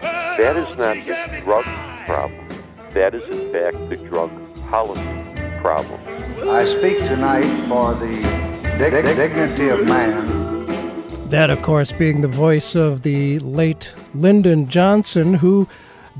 [0.00, 1.64] that is not the drug
[2.06, 2.48] problem.
[2.92, 4.30] That is, in fact, the drug
[4.68, 5.02] policy
[5.60, 6.00] problem.
[6.48, 8.22] I speak tonight for the
[8.78, 10.46] dig- dignity of man
[11.30, 15.66] that, of course, being the voice of the late Lyndon Johnson, who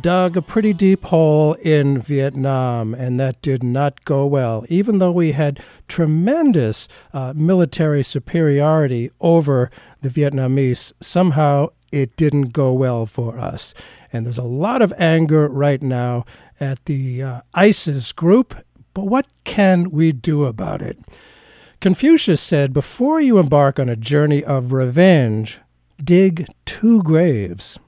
[0.01, 4.65] dug a pretty deep hole in Vietnam, and that did not go well.
[4.69, 9.71] Even though we had tremendous uh, military superiority over
[10.03, 13.75] the Vietnamese, somehow it didn't go well for us.
[14.13, 16.25] And there's a lot of anger right now
[16.61, 18.55] at the uh, ISIS group,
[18.95, 20.99] but what can we do about it?
[21.81, 25.59] Confucius said, Before you embark on a journey of revenge,
[26.03, 27.79] dig two graves.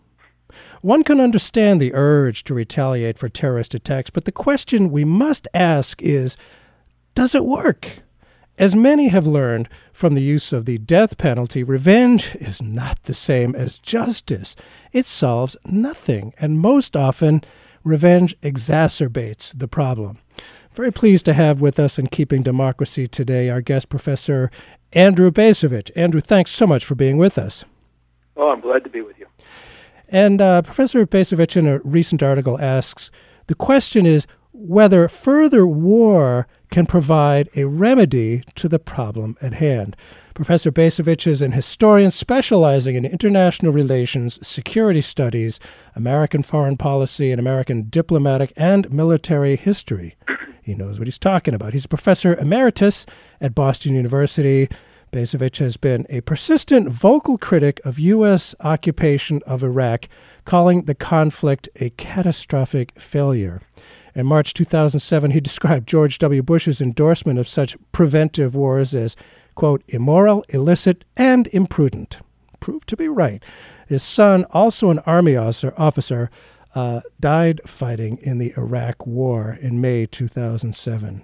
[0.83, 5.49] One can understand the urge to retaliate for terrorist attacks, but the question we must
[5.55, 6.37] ask is
[7.15, 8.03] Does it work?
[8.59, 13.15] As many have learned from the use of the death penalty, revenge is not the
[13.15, 14.57] same as justice.
[14.93, 17.45] It solves nothing, and most often,
[17.85, 20.19] revenge exacerbates the problem.
[20.73, 24.51] Very pleased to have with us in Keeping Democracy today our guest, Professor
[24.93, 25.93] Andrew Bacevich.
[25.95, 27.65] Andrew, thanks so much for being with us.
[28.37, 29.27] Oh, I'm glad to be with you.
[30.09, 33.13] And uh, Professor Bacevich, in a recent article, asks
[33.47, 39.97] the question is whether further war can provide a remedy to the problem at hand.
[40.35, 45.59] Professor Bacevich is an historian specializing in international relations, security studies,
[45.97, 50.15] American foreign policy, and American diplomatic and military history.
[50.63, 51.73] He knows what he's talking about.
[51.73, 53.05] He's a professor emeritus
[53.41, 54.69] at Boston University.
[55.11, 58.55] Bacevich has been a persistent vocal critic of U.S.
[58.61, 60.09] occupation of Iraq,
[60.45, 63.63] calling the conflict a catastrophic failure.
[64.19, 66.43] In March 2007, he described George W.
[66.43, 69.15] Bush's endorsement of such preventive wars as,
[69.55, 72.19] quote, immoral, illicit, and imprudent.
[72.59, 73.41] Proved to be right.
[73.87, 76.31] His son, also an Army officer,
[76.75, 81.23] uh, died fighting in the Iraq War in May 2007.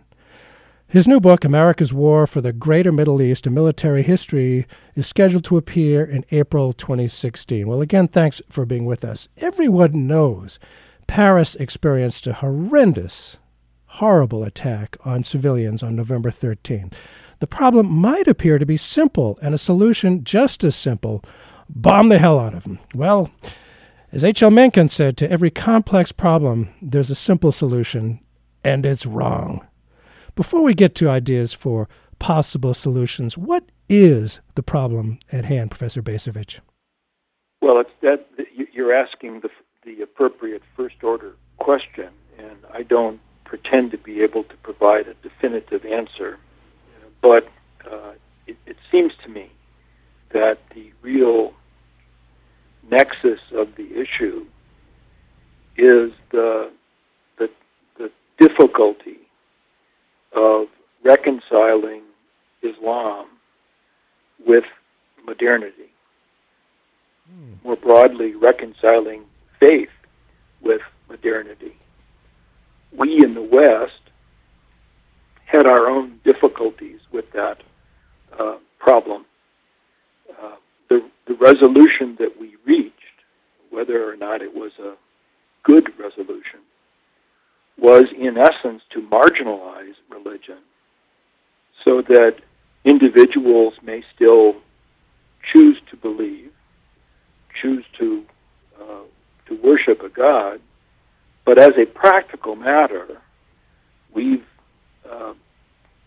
[0.87, 5.45] His new book, America's War for the Greater Middle East, a Military History, is scheduled
[5.47, 7.67] to appear in April 2016.
[7.67, 9.27] Well, again, thanks for being with us.
[9.39, 10.61] Everyone knows
[11.07, 13.39] Paris experienced a horrendous,
[13.87, 16.93] horrible attack on civilians on November 13.
[17.41, 21.25] The problem might appear to be simple, and a solution just as simple
[21.69, 22.79] bomb the hell out of them.
[22.95, 23.31] Well,
[24.13, 24.51] as H.L.
[24.51, 28.21] Mencken said, to every complex problem, there's a simple solution,
[28.63, 29.67] and it's wrong.
[30.35, 31.89] Before we get to ideas for
[32.19, 36.61] possible solutions, what is the problem at hand, Professor Bacevich?
[37.61, 38.27] Well, that
[38.73, 39.49] you're asking the,
[39.85, 42.09] the appropriate first order question,
[42.39, 46.39] and I don't pretend to be able to provide a definitive answer.
[47.21, 47.49] But
[47.91, 48.13] uh,
[48.47, 49.51] it, it seems to me
[50.31, 51.53] that the real
[52.91, 54.45] nexus of the issue
[55.77, 56.71] is the,
[57.39, 57.51] the,
[57.97, 59.19] the difficulty
[60.33, 60.69] of
[61.03, 62.03] reconciling
[62.63, 63.27] Islam
[64.47, 64.65] with
[65.25, 65.91] modernity.
[67.29, 67.55] Hmm.
[67.65, 69.25] More broadly, reconciling
[69.65, 69.89] faith
[70.63, 71.77] with modernity.
[72.97, 74.01] We in the West
[75.47, 77.63] had our own difficulties with that
[78.39, 79.25] uh, problem.
[80.31, 80.57] Uh,
[80.89, 82.95] the, the resolution that we reached,
[83.71, 84.95] whether or not it was a
[85.63, 86.61] good resolution,
[87.79, 90.59] was in essence to marginalize religion
[91.85, 92.37] so that
[92.85, 94.57] individuals may still
[95.53, 96.51] choose to believe,
[97.61, 98.25] choose to
[98.81, 99.03] uh,
[99.47, 100.61] to worship a God,
[101.45, 103.21] but as a practical matter,
[104.13, 104.45] we've
[105.11, 105.35] uh,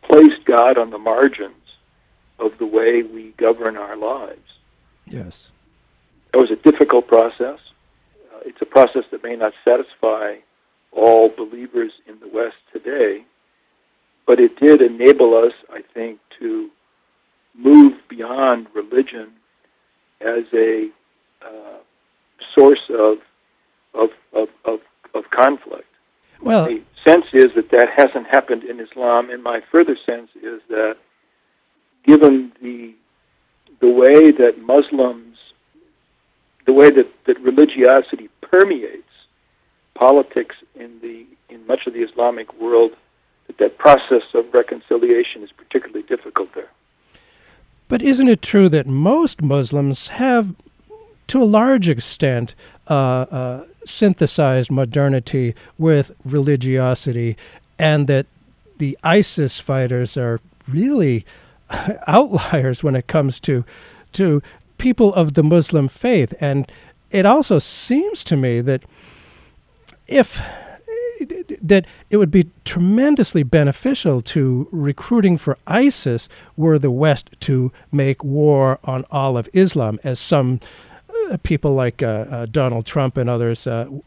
[0.01, 1.53] placed God on the margins
[2.39, 4.39] of the way we govern our lives.
[5.05, 5.51] Yes.
[6.33, 7.59] It was a difficult process.
[8.33, 10.37] Uh, it's a process that may not satisfy
[10.91, 13.23] all believers in the West today,
[14.25, 16.69] but it did enable us, I think, to
[17.55, 19.31] move beyond religion
[20.21, 20.89] as a
[21.41, 21.77] uh,
[22.53, 23.17] source of,
[23.93, 24.79] of, of, of,
[25.13, 25.83] of conflict.
[26.41, 30.61] Well, the sense is that that hasn't happened in Islam, and my further sense is
[30.69, 30.97] that
[32.05, 32.93] given the
[33.79, 35.37] the way that Muslims,
[36.65, 39.03] the way that, that religiosity permeates
[39.93, 42.91] politics in the in much of the Islamic world,
[43.47, 46.69] that that process of reconciliation is particularly difficult there.
[47.87, 50.55] But isn't it true that most Muslims have,
[51.27, 52.55] to a large extent,
[52.89, 57.37] uh, uh, synthesized modernity with religiosity,
[57.77, 58.25] and that
[58.77, 61.25] the ISIS fighters are really
[62.07, 63.65] outliers when it comes to
[64.13, 64.41] to
[64.77, 66.71] people of the Muslim faith, and
[67.11, 68.83] it also seems to me that
[70.07, 70.41] if
[71.61, 78.23] that it would be tremendously beneficial to recruiting for ISIS were the West to make
[78.23, 80.59] war on all of Islam, as some
[81.43, 84.01] people like uh, uh, Donald Trump and others uh, w-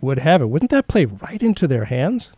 [0.00, 0.46] would have it.
[0.46, 2.32] Wouldn't that play right into their hands?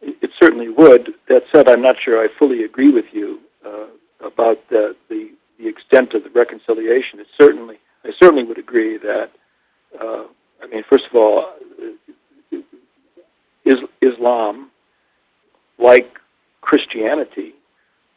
[0.00, 1.14] It certainly would.
[1.28, 3.86] That said, I'm not sure I fully agree with you uh,
[4.20, 7.18] about the, the the extent of the reconciliation.
[7.18, 9.30] It certainly, I certainly would agree that.
[10.00, 10.24] Uh,
[10.62, 11.50] I mean, first of all,
[13.64, 14.70] is, Islam,
[15.78, 16.18] like
[16.60, 17.54] Christianity,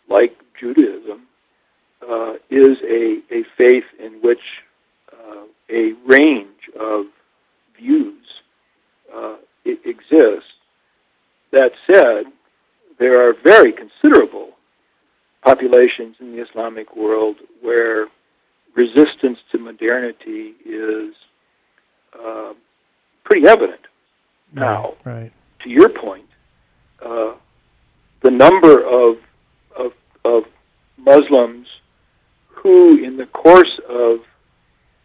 [0.09, 1.23] like Judaism,
[2.07, 4.63] uh, is a, a faith in which
[5.29, 7.05] uh, a range of
[7.77, 8.25] views
[9.13, 9.35] uh,
[9.65, 10.51] exists.
[11.51, 12.25] That said,
[12.99, 14.51] there are very considerable
[15.43, 18.07] populations in the Islamic world where
[18.75, 21.13] resistance to modernity is
[22.19, 22.53] uh,
[23.23, 23.81] pretty evident.
[24.53, 25.31] Now, right.
[25.63, 26.27] to your point,
[27.05, 27.33] uh,
[28.21, 29.17] the number of,
[29.77, 29.93] of,
[30.25, 30.43] of
[30.97, 31.67] Muslims
[32.47, 34.19] who, in the course of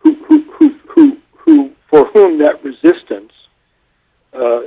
[0.04, 3.32] who, who, who, who, who for whom that resistance
[4.32, 4.62] uh,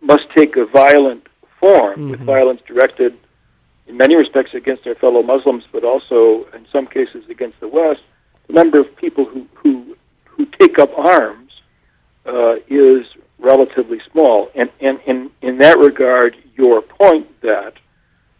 [0.00, 1.26] must take a violent
[1.60, 2.10] form, mm-hmm.
[2.10, 3.16] with violence directed
[3.86, 8.00] in many respects against their fellow Muslims, but also in some cases against the West,
[8.46, 11.52] the number of people who, who, who take up arms
[12.26, 13.06] uh, is
[13.38, 14.50] relatively small.
[14.54, 17.74] And, and in, in that regard, your point that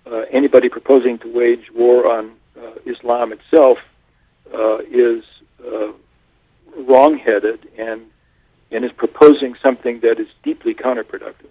[0.07, 3.79] uh, anybody proposing to wage war on uh, Islam itself
[4.53, 5.25] uh, is
[5.67, 5.93] uh,
[6.83, 8.03] wrongheaded and,
[8.71, 11.51] and is proposing something that is deeply counterproductive.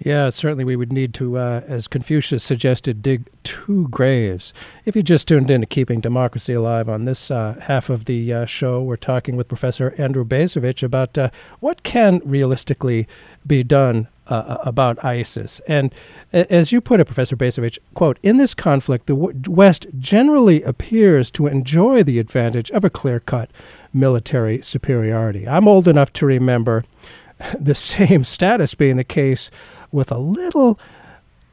[0.00, 4.54] Yeah, certainly we would need to, uh, as Confucius suggested, dig two graves.
[4.84, 8.32] If you just tuned in to Keeping Democracy Alive on this uh, half of the
[8.32, 13.08] uh, show, we're talking with Professor Andrew Bacevich about uh, what can realistically
[13.44, 15.60] be done uh, about ISIS.
[15.66, 15.94] And
[16.32, 21.46] as you put it, Professor Bacevich, quote, in this conflict, the West generally appears to
[21.46, 23.50] enjoy the advantage of a clear-cut
[23.92, 25.48] military superiority.
[25.48, 26.84] I'm old enough to remember
[27.58, 29.50] the same status being the case
[29.90, 30.78] with a little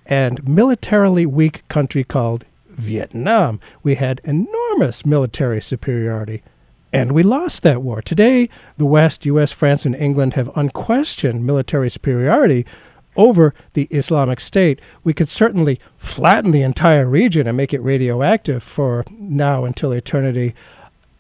[0.06, 3.60] and militarily weak country called Vietnam.
[3.84, 6.44] We had enormous military superiority,
[6.96, 8.02] and we lost that war.
[8.02, 8.48] Today,
[8.78, 12.66] the West, US, France, and England have unquestioned military superiority
[13.18, 14.80] over the Islamic State.
[15.04, 20.56] We could certainly flatten the entire region and make it radioactive for now until eternity.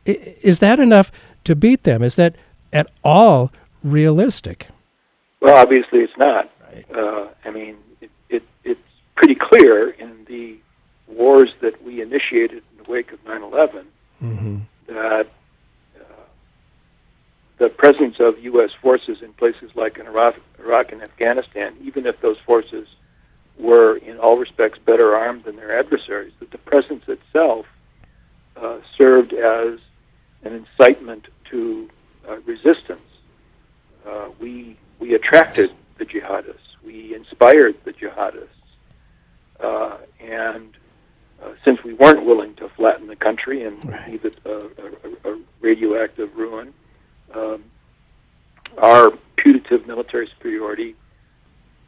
[0.05, 1.11] Is that enough
[1.43, 2.01] to beat them?
[2.03, 2.37] Is that
[2.71, 3.51] at all
[3.83, 4.69] realistic?
[5.41, 6.49] Well, obviously it's not.
[6.93, 8.79] Uh, I mean, it, it, it's
[9.15, 10.55] pretty clear in the
[11.07, 13.85] wars that we initiated in the wake of 9 11
[14.23, 14.57] mm-hmm.
[14.87, 15.27] that
[17.57, 18.71] the presence of U.S.
[18.81, 22.87] forces in places like in Iraq, Iraq and Afghanistan, even if those forces
[23.57, 27.65] were in all respects better armed than their adversaries, that the presence itself
[28.57, 29.79] uh, served as
[30.43, 31.89] an incitement to
[32.27, 32.99] uh, resistance.
[34.05, 38.47] Uh, we we attracted the jihadists we inspired the jihadists.
[39.59, 40.77] Uh, and
[41.43, 44.69] uh, since we weren't willing to flatten the country and leave it a,
[45.27, 46.73] a, a radioactive ruin,
[47.33, 47.63] um,
[48.77, 50.95] our putative military superiority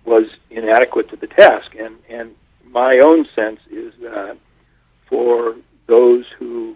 [0.06, 1.76] was inadequate to the task.
[1.76, 4.38] And, and my own sense is that
[5.08, 5.56] for
[5.88, 6.76] those who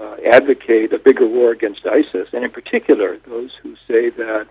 [0.00, 4.46] uh, advocate a bigger war against ISIS, and in particular those who say that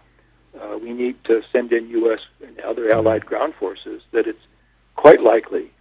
[0.60, 2.20] uh, we need to send in U.S.
[2.46, 4.46] and other allied ground forces, that it's
[4.96, 5.72] quite likely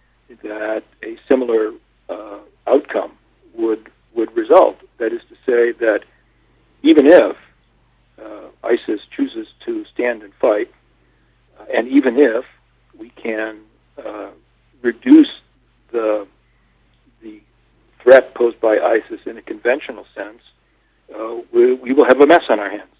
[0.43, 1.71] that a similar
[2.09, 3.11] uh, outcome
[3.53, 4.77] would would result.
[4.97, 6.03] That is to say that
[6.83, 7.35] even if
[8.23, 10.71] uh, ISIS chooses to stand and fight,
[11.59, 12.45] uh, and even if
[12.97, 13.59] we can
[14.03, 14.29] uh,
[14.81, 15.31] reduce
[15.91, 16.27] the
[17.21, 17.41] the
[18.01, 20.41] threat posed by ISIS in a conventional sense,
[21.17, 22.95] uh, we, we will have a mess on our hands,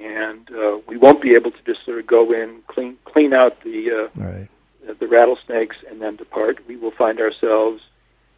[0.00, 3.60] and uh, we won't be able to just sort of go in, clean clean out
[3.62, 4.48] the uh, Right.
[5.00, 6.58] the rattlesnakes, and then depart.
[6.68, 7.82] We will find ourselves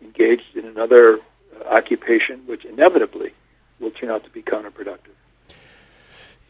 [0.02, 3.32] engaged in another uh, occupation, which inevitably
[3.80, 5.14] will turn out to be counterproductive.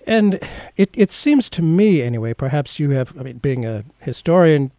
[0.07, 0.41] And
[0.77, 4.73] it, it seems to me, anyway, perhaps you have, I mean, being a historian,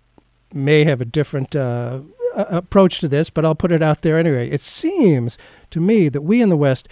[0.54, 2.00] may have a different uh,
[2.36, 4.50] approach to this, but I'll put it out there anyway.
[4.50, 5.38] It seems
[5.70, 6.88] to me that we in the West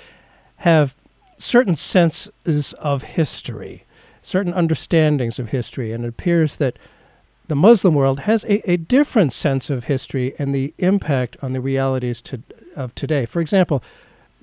[0.57, 0.96] have
[1.39, 3.86] certain senses of history,
[4.22, 6.77] certain understandings of history, and it appears that
[7.48, 11.62] the Muslim world has a, a different sense of history and the impact on the
[11.62, 12.41] realities to,
[12.75, 13.25] of today.
[13.25, 13.81] For example,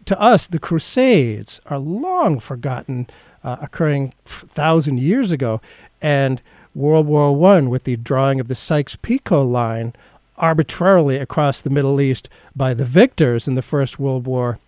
[0.07, 3.09] to us, the Crusades are long forgotten,
[3.45, 5.61] uh, occurring thousand years ago,
[6.03, 6.41] and
[6.75, 9.93] World War One with the drawing of the Sykes-Picot line
[10.37, 14.59] arbitrarily across the Middle East by the victors in the First World War,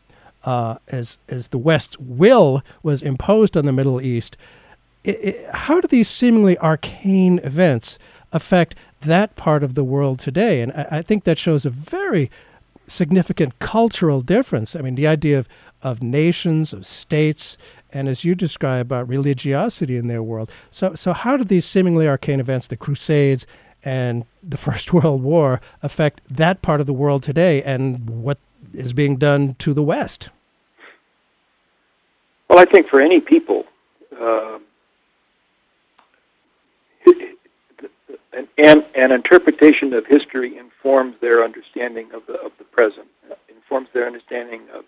[0.45, 4.37] uh, as as the West's will was imposed on the Middle East.
[5.05, 7.99] I i how do these seemingly arcane events
[8.33, 10.63] affect that part of the world today?
[10.63, 12.31] And I, I think that shows a very
[12.87, 14.77] significant cultural difference.
[14.77, 15.49] I mean, the idea of,
[15.83, 17.59] of nations, of states,
[17.97, 20.51] and as you describe, uh, religiosity in their world.
[20.71, 23.47] So, so how do these seemingly arcane events, the Crusades
[23.83, 28.39] and the First World War, affect that part of the world today and what
[28.73, 30.29] is being done to the West?
[32.49, 33.65] Well, I think for any people,
[34.21, 34.59] uh,
[38.33, 43.35] an, an, an interpretation of history informs their understanding of the of the present, uh,
[43.49, 44.85] informs their understanding of,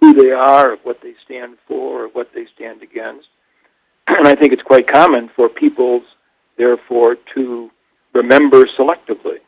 [0.00, 3.28] who they are, of what they stand for, of what they stand against.
[4.06, 6.02] And I think it's quite common for peoples,
[6.56, 7.70] therefore, to
[8.12, 9.38] remember selectively.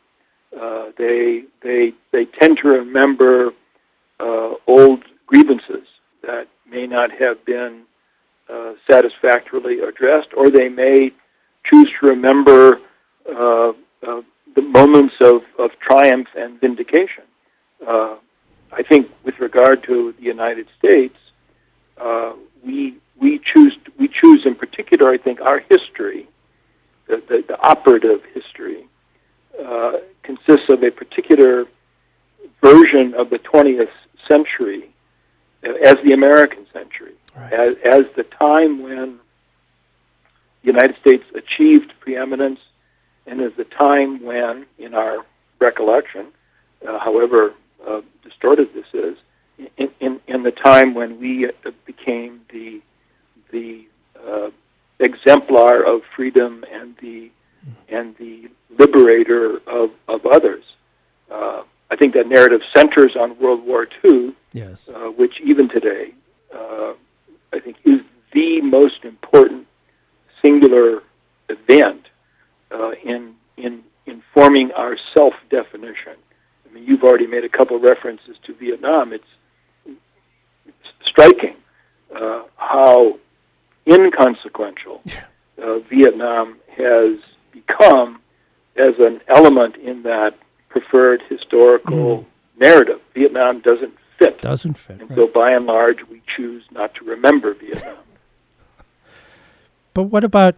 [0.59, 3.51] Uh, they they they tend to remember
[4.19, 5.87] uh, old grievances
[6.25, 7.83] that may not have been
[8.49, 11.11] uh, satisfactorily addressed, or they may
[11.65, 12.79] choose to remember
[13.29, 13.69] uh,
[14.07, 14.21] uh,
[14.55, 17.23] the moments of, of triumph and vindication.
[18.77, 21.17] I think, with regard to the United States,
[21.97, 25.09] uh, we we choose we choose in particular.
[25.09, 26.27] I think our history,
[27.07, 28.85] the the, the operative history,
[29.63, 31.65] uh, consists of a particular
[32.61, 33.89] version of the 20th
[34.27, 34.89] century
[35.65, 37.53] uh, as the American century, Right.
[37.53, 39.19] as, as the time when
[40.61, 42.59] the United States achieved preeminence,
[43.27, 45.25] and as the time when, in our
[45.59, 46.27] recollection,
[46.87, 47.53] uh, however
[47.87, 49.17] uh, distorted this is,
[49.77, 51.51] in, in, in the time when we uh,
[51.85, 52.81] became the
[53.51, 53.85] the
[54.27, 54.49] uh,
[54.99, 57.29] exemplar of freedom and the
[57.89, 60.63] and the liberator of, of others.
[61.31, 64.89] Uh, I think that narrative centers on World War II, Yes.
[64.89, 66.13] uh, which even today,
[66.53, 66.93] uh,
[67.53, 68.01] I think, is
[68.33, 69.67] the most important
[70.41, 71.01] singular
[71.49, 72.07] event
[72.71, 76.13] uh, in in informing our self definition.
[76.69, 79.13] I mean, you've already made a couple references to Vietnam.
[79.13, 79.23] It's,
[81.05, 81.55] striking
[82.13, 83.17] uh, how
[83.87, 85.01] inconsequential
[85.61, 87.17] uh, Vietnam has
[87.51, 88.19] become
[88.75, 90.37] as an element in that
[90.69, 92.25] preferred historical
[92.57, 92.99] narrative.
[93.13, 94.41] Vietnam doesn't fit.
[94.41, 94.99] Doesn't fit.
[94.99, 95.17] And right.
[95.17, 97.97] so, by and large, we choose not to remember Vietnam.
[99.93, 100.55] But what about,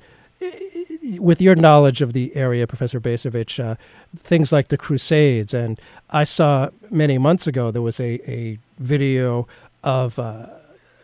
[1.19, 3.75] with your knowledge of the area, Professor Bacevich, uh,
[4.15, 5.53] things like the Crusades?
[5.53, 9.47] And I saw many months ago there was a, a video
[9.83, 10.47] of uh,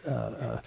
[0.05, 0.62] uh, uh,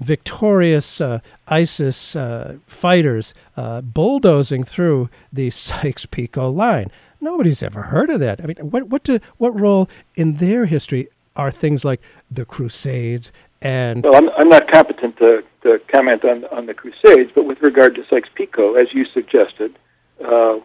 [0.00, 3.34] victorious uh, ISIS uh, fighters
[3.82, 6.90] bulldozing through the Sykes-Picot line.
[7.20, 8.40] Nobody's ever heard of that.
[8.42, 13.30] I mean, what what do, what role in their history are things like the Crusades
[13.62, 17.60] and Well, I'm, I'm not competent to, to comment on, on the Crusades, but with
[17.60, 19.78] regard to Sykes-Picot, as you suggested,
[20.24, 20.58] uh,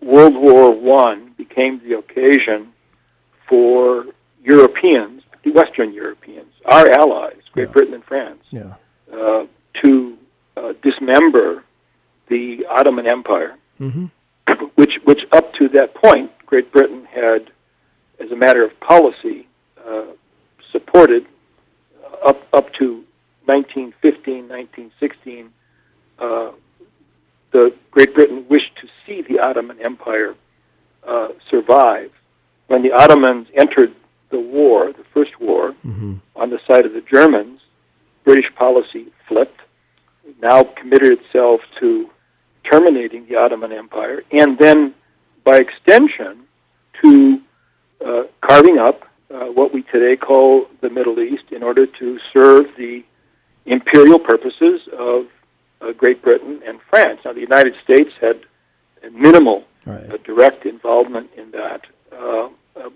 [0.00, 2.72] World War One became the occasion
[3.48, 4.06] for
[4.42, 7.72] Europeans, Western Europeans, our allies, Great Yeah.
[7.72, 8.74] Britain and France, yeah,
[9.12, 9.46] uh,
[9.82, 10.18] to
[10.56, 11.64] uh, dismember
[12.28, 14.06] the Ottoman Empire, hmm
[14.76, 17.50] which, which up to that point, Great Britain had,
[18.18, 19.46] as a matter of policy,
[19.86, 20.04] uh,
[20.72, 21.26] supported
[22.24, 23.04] up up to
[23.46, 25.50] 1915, 1916.
[26.18, 26.50] Uh,
[27.50, 30.34] the Great Britain wished to see the Ottoman Empire
[31.06, 32.10] uh, survive.
[32.66, 33.94] When the Ottomans entered
[34.30, 37.60] the war, the First War, hmm on the side of the Germans,
[38.22, 39.60] British policy flipped,
[40.40, 42.08] now committed itself to
[42.62, 44.94] terminating the Ottoman Empire, and then,
[45.42, 46.44] by extension,
[47.02, 47.40] to
[48.06, 52.66] uh, carving up uh, what we today call the Middle East in order to serve
[52.76, 53.04] the
[53.66, 55.26] imperial purposes of
[55.80, 57.20] uh, Great Britain and France.
[57.24, 58.40] Now, the United States had
[59.12, 60.12] minimal Right.
[60.12, 62.90] uh, direct involvement in that, uh, uh,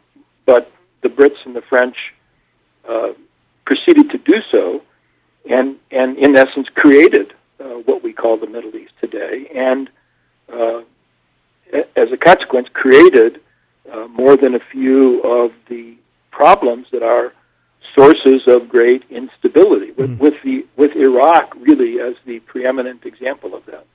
[0.44, 0.70] but
[1.00, 1.96] the Brits and the French
[2.86, 3.12] uh,
[3.64, 4.82] proceeded to do so,
[5.48, 9.88] and and in essence created uh, what we call the Middle East today, and
[10.52, 10.82] uh,
[11.96, 13.40] as a consequence, created
[13.90, 15.96] uh, more than a few of the
[16.32, 17.32] problems that are
[17.94, 19.90] sources of great instability.
[19.92, 23.86] With, with the with Iraq really as the preeminent example of that.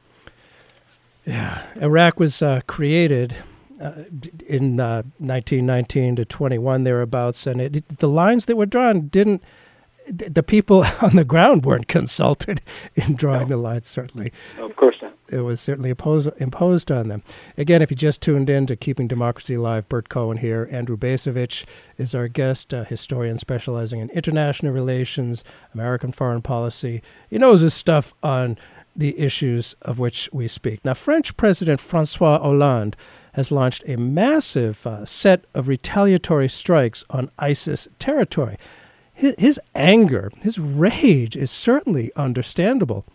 [1.25, 3.35] Yeah, Iraq was uh, created
[3.81, 4.03] uh,
[4.47, 9.43] in uh, 1919 to 21 thereabouts, and it, it- the lines that were drawn didn't.
[10.05, 12.61] th- The people on the ground weren't consulted
[12.95, 13.87] in drawing the lines.
[13.89, 15.06] Certainly, Of course not.
[15.29, 17.23] It was certainly imposed imposed on them.
[17.57, 20.67] Again, if you just tuned in to Keeping Democracy Alive, Burt Cohen here.
[20.71, 21.65] Andrew Bacevich
[21.97, 25.43] is our guest, a historian specializing in international relations,
[25.73, 27.01] American foreign policy.
[27.29, 28.57] He knows his stuff on
[28.95, 30.83] the issues of which we speak.
[30.83, 32.97] Now, French President Francois Hollande
[33.33, 38.57] has launched a massive uh, set of retaliatory strikes on ISIS territory.
[39.13, 43.05] His, his anger, his rage is certainly understandable.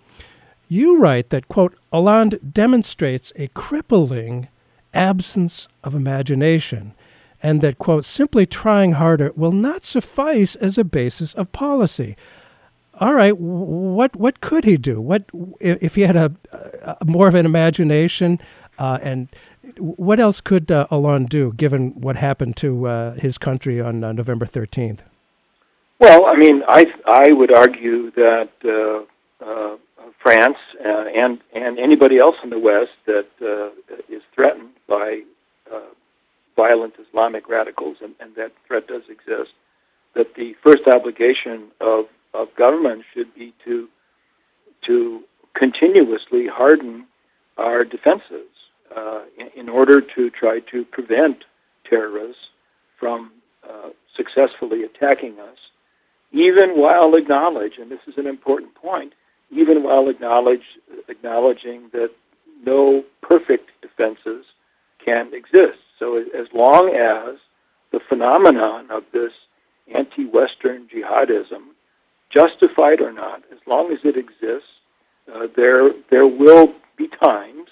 [0.72, 4.48] You write that, quote, Hollande demonstrates a crippling
[4.94, 6.94] absence of imagination,
[7.42, 12.16] and that, quote, simply trying harder will not suffice as a basis of policy.
[13.00, 14.98] All right, what what could he do?
[14.98, 15.24] What
[15.60, 16.32] if he had a,
[17.02, 18.40] a more of an imagination,
[18.78, 19.28] uh, and
[19.76, 24.12] what else could uh, Hollande do, given what happened to uh, his country on uh,
[24.12, 25.02] November thirteenth?
[25.98, 29.76] Well, I mean, I I would argue that uh, uh,
[30.18, 33.70] France uh, and and anybody else in the West that uh,
[34.08, 35.22] is threatened by
[35.72, 35.80] uh,
[36.56, 39.52] violent Islamic radicals, and, and that threat does exist,
[40.14, 43.88] that the first obligation of of government should be to
[44.82, 45.22] to
[45.54, 47.06] continuously harden
[47.58, 48.48] our defenses
[48.96, 51.44] uh, in, in order to try to prevent
[51.84, 52.48] terrorists
[52.98, 53.30] from
[53.68, 55.58] uh, successfully attacking us
[56.32, 59.12] even while acknowledge, and this is an important point,
[59.52, 62.10] even while acknowledging that
[62.64, 64.46] no perfect defenses
[65.04, 65.78] can exist.
[65.98, 67.36] So as long as
[67.90, 69.32] the phenomenon of this
[69.94, 71.62] anti-Western jihadism,
[72.30, 74.68] justified or not, as long as it exists,
[75.32, 77.68] uh, there there will be times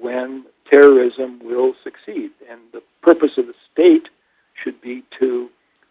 [0.00, 4.08] when terrorism will succeed, and the purpose of the state
[4.62, 5.48] should be to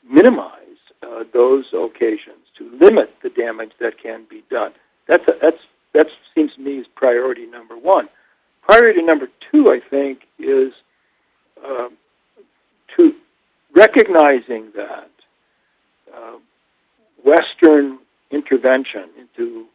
[0.09, 4.73] minimize uh, those occasions, to limit the damage that can be done.
[5.11, 5.57] That's a, that's
[5.93, 8.07] that seems to me is priority number one.
[8.61, 10.71] Priority number two, I think, is
[11.61, 11.89] uh,
[12.95, 13.13] to
[13.75, 15.11] recognizing that
[16.15, 16.37] uh,
[17.25, 17.99] Western
[18.31, 19.65] intervention into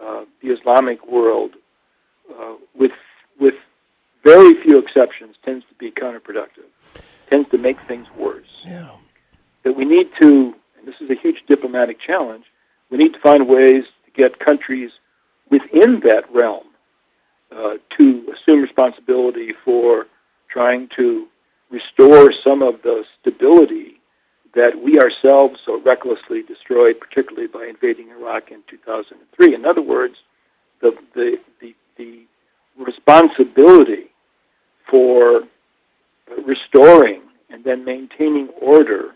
[0.00, 1.54] uh, the Islamic world,
[2.32, 2.92] uh, with
[3.40, 3.54] with
[4.22, 6.68] very few exceptions, tends to be counterproductive,
[7.28, 8.90] tends to make things worse Yeah.
[9.64, 12.44] that we need to, and this is a huge diplomatic challenge,
[12.88, 14.90] we need to find ways get countries
[15.50, 16.64] within that realm
[17.54, 20.06] uh, to assume responsibility for
[20.48, 21.26] trying to
[21.70, 24.00] restore some of the stability
[24.54, 29.54] that we ourselves so recklessly destroyed, particularly by invading Iraq in 2003.
[29.54, 30.16] In other words,
[30.80, 32.22] the, the, the, the
[32.76, 34.06] responsibility
[34.88, 35.42] for
[36.44, 39.14] restoring and then maintaining order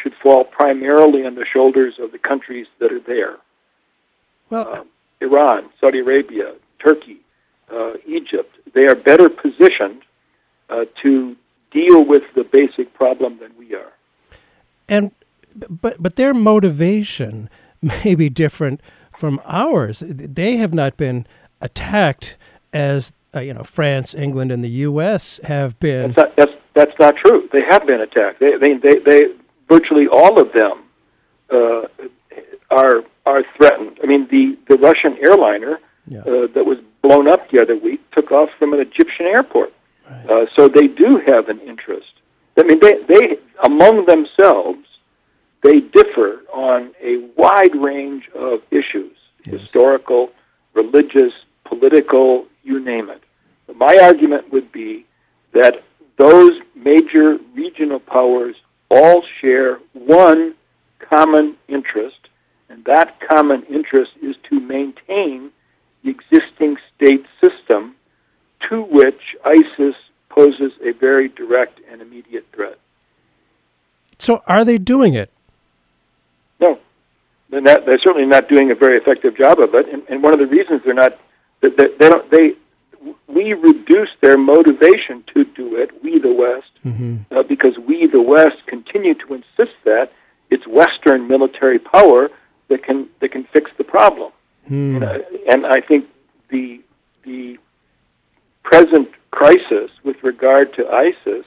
[0.00, 3.36] should fall primarily on the shoulders of the countries that are there
[4.50, 4.84] Well, uh,
[5.20, 7.20] Iran, Saudi Arabia, Turkey,
[7.72, 8.56] uh, Egypt.
[8.74, 10.02] They are better positioned
[10.68, 11.36] uh, to
[11.70, 13.92] deal with the basic problem than we are.
[14.88, 15.12] and
[15.82, 17.48] but but their motivation
[17.82, 18.80] may be different
[19.16, 20.02] from ours.
[20.06, 21.26] They have not been
[21.60, 22.36] attacked
[22.72, 25.40] as uh, you know France, England, and the U.S.
[25.44, 26.12] have been.
[26.12, 27.48] That's not, that's, that's not true.
[27.52, 28.40] They have been attacked.
[28.40, 29.34] They, they, they, they
[29.68, 30.84] virtually all of them
[31.50, 31.82] uh,
[32.70, 33.98] are are threatened.
[34.02, 35.78] I mean, the, the Russian airliner
[36.08, 36.20] Yeah.
[36.20, 39.72] uh, that was blown up the other week took off from an Egyptian airport.
[40.28, 42.12] Uh, so they do have an interest.
[42.58, 44.84] I mean, they, they among themselves,
[45.62, 50.30] they differ on a wide range of issues: historical,
[50.74, 51.32] religious,
[51.64, 53.22] political, you name it.
[53.76, 55.06] My argument would be
[55.52, 55.82] that
[56.16, 58.56] those major regional powers
[58.90, 60.54] all share one
[60.98, 62.19] common interest,
[62.70, 65.50] and that common interest is to maintain
[66.02, 67.94] the existing state system
[68.68, 69.96] to which ISIS
[70.28, 72.78] poses a very direct and immediate threat.
[74.18, 75.30] So are they doing it?
[76.60, 76.78] No,
[77.50, 77.86] they're not.
[77.86, 79.88] They're certainly not doing a very effective job of it.
[79.92, 81.18] And, and one of the reasons they're not,
[81.62, 82.30] that they, they don't.
[82.30, 82.54] They
[83.26, 85.90] we reduce their motivation to do it.
[86.02, 87.34] We, the West, Mm-hmm.
[87.34, 90.12] uh, because we, the West, continue to insist that
[90.50, 92.30] it's Western military power
[92.70, 94.32] that can that can fix the problem.
[94.66, 94.96] Hmm.
[94.96, 96.06] And, uh, and I think
[96.48, 96.80] the
[97.24, 97.58] the
[98.62, 101.44] present crisis with regard to ISIS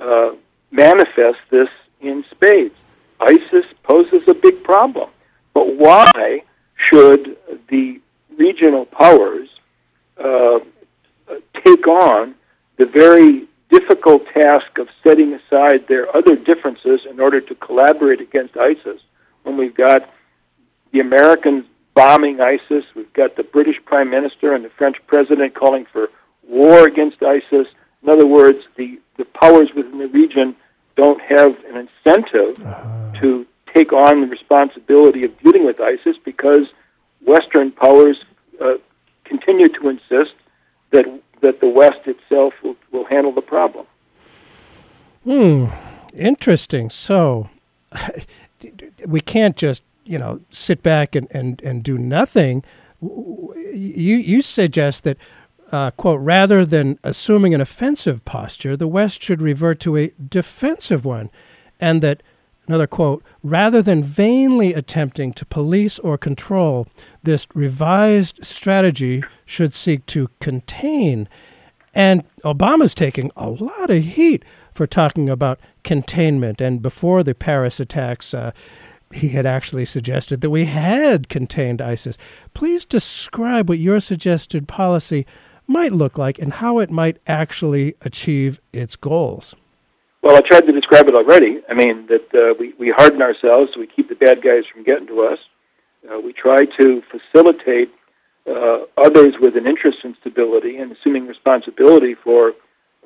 [0.00, 0.30] uh,
[0.70, 1.68] manifests this
[2.00, 2.74] in spades.
[3.20, 5.10] ISIS poses a big problem,
[5.54, 6.42] but why
[6.76, 7.36] should
[7.68, 8.00] the
[8.36, 9.48] regional powers
[10.22, 10.60] uh,
[11.54, 12.34] take on
[12.76, 18.56] the very difficult task of setting aside their other differences in order to collaborate against
[18.56, 19.00] ISIS
[19.42, 20.08] when we've got
[20.92, 25.84] the Americans bombing ISIS, we've got the British Prime Minister and the French President calling
[25.92, 26.08] for
[26.46, 27.66] war against ISIS.
[28.02, 30.54] In other words, the, the powers within the region
[30.96, 32.56] don't have an incentive
[33.20, 36.68] to take on the responsibility of dealing with ISIS because
[37.24, 38.16] Western powers
[38.60, 38.74] uh,
[39.24, 40.34] continue to insist
[40.90, 41.04] that
[41.40, 43.86] that the West itself will, will handle the problem.
[45.24, 45.66] Hmm.
[46.14, 46.90] Interesting.
[46.90, 47.48] So
[49.06, 52.64] we can't just you know sit back and, and, and do nothing.
[53.00, 55.18] You you suggest that
[55.70, 61.04] uh, quote rather than assuming an offensive posture, the West should revert to a defensive
[61.04, 61.30] one,
[61.78, 62.22] and that
[62.66, 66.86] another quote rather than vainly attempting to police or control,
[67.22, 71.28] this revised strategy should seek to contain.
[71.94, 74.44] And Obama's taking a lot of heat
[74.74, 76.60] for talking about containment.
[76.60, 78.52] And before the Paris attacks, uh,
[79.12, 82.18] he had actually suggested that we had contained ISIS.
[82.54, 85.26] Please describe what your suggested policy
[85.66, 89.54] might look like and how it might actually achieve its goals.
[90.22, 91.60] Well, I tried to describe it already.
[91.68, 94.82] I mean, that uh, we, we harden ourselves so we keep the bad guys from
[94.82, 95.38] getting to us.
[96.10, 97.92] Uh, we try to facilitate
[98.48, 102.54] uh, others with an interest in stability and assuming responsibility for,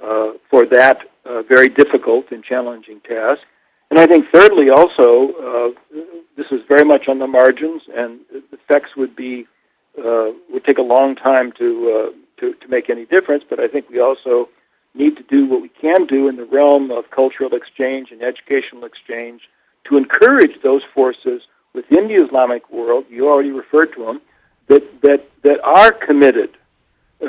[0.03, 3.43] uh, for that uh, very difficult and challenging task.
[3.93, 5.99] And I think, thirdly, also, uh,
[6.35, 9.47] this is very much on the margins, and effects would be
[9.95, 13.45] would take a long time to, to to make any difference.
[13.47, 14.49] But I think we also
[14.95, 18.87] need to do what we can do in the realm of cultural exchange and educational
[18.87, 19.43] exchange
[19.85, 21.43] to encourage those forces
[21.75, 23.05] within the Islamic world.
[23.11, 24.23] You already referred to them
[24.69, 26.57] that that that are committed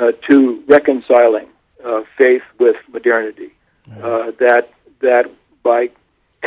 [0.00, 1.48] uh, to reconciling
[1.84, 3.52] uh, faith with modernity.
[4.02, 5.30] Uh, that that
[5.62, 5.90] by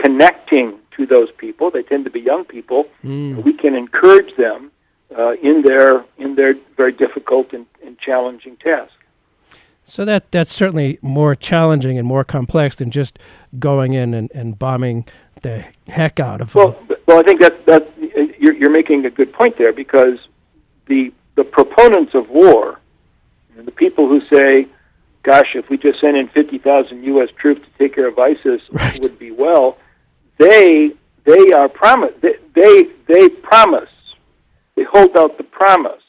[0.02, 2.86] connecting to those people, they tend to be young people.
[3.04, 3.44] Mm.
[3.44, 4.72] We can encourage them
[5.18, 8.94] uh, in their in their very difficult and, and challenging task.
[9.84, 13.18] So that that's certainly more challenging and more complex than just
[13.58, 15.08] going in and, and bombing
[15.44, 16.98] the heck out of well, them.
[17.08, 17.88] Well, I think that that
[18.38, 20.20] you're, you're making a good point there because
[20.88, 22.80] the the proponents of war,
[23.58, 24.68] and the people who say,
[25.24, 27.30] "Gosh, if we just sent in fifty thousand U.S.
[27.38, 28.96] troops to take care of ISIS, right.
[28.96, 29.78] it would be well,"
[30.38, 30.92] they
[31.26, 33.90] they are promise they, they they promise
[34.76, 36.04] they hold out the promise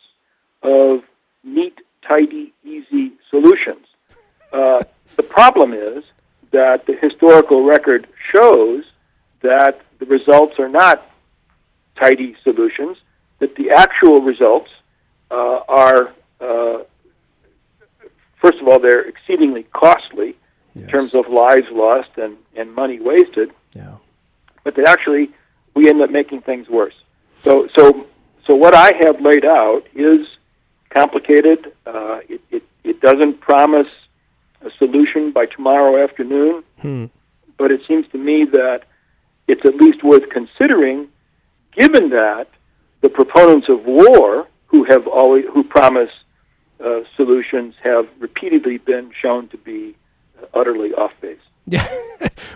[0.62, 1.02] of
[1.42, 3.86] neat, tidy, easy solutions.
[4.52, 4.82] Uh,
[5.16, 6.04] the problem is
[6.52, 8.84] that the historical record shows
[9.42, 11.10] that the results are not
[11.96, 12.96] tidy solutions,
[13.38, 14.70] that the actual results
[15.30, 16.78] uh, are, uh,
[18.40, 20.36] first of all, they're exceedingly costly
[20.74, 20.84] yes.
[20.84, 23.50] in terms of lives lost and, and money wasted.
[23.74, 23.96] Yeah.
[24.64, 25.30] But that actually,
[25.74, 26.94] we end up making things worse.
[27.44, 28.06] So, so,
[28.46, 30.26] so what I have laid out is
[30.90, 31.72] complicated.
[31.86, 33.88] Uh, it, it, it doesn't promise
[34.62, 37.04] a solution by tomorrow afternoon, hmm.
[37.56, 38.82] but it seems to me that
[39.46, 41.08] it's at least worth considering,
[41.72, 42.48] given that
[43.00, 46.10] the proponents of war, who have always who promise
[46.84, 49.96] uh, solutions, have repeatedly been shown to be
[50.54, 51.38] utterly off base.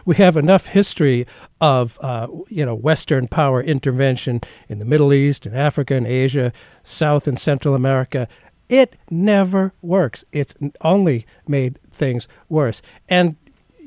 [0.04, 1.26] We have enough history
[1.60, 6.52] of uh, you know Western power intervention in the Middle East and Africa and Asia,
[6.82, 8.26] South and Central America.
[8.68, 10.24] It never works.
[10.32, 12.82] It's only made things worse.
[13.08, 13.36] And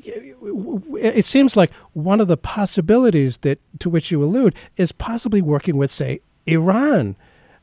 [0.04, 5.76] it seems like one of the possibilities that to which you allude is possibly working
[5.76, 7.16] with, say, Iran.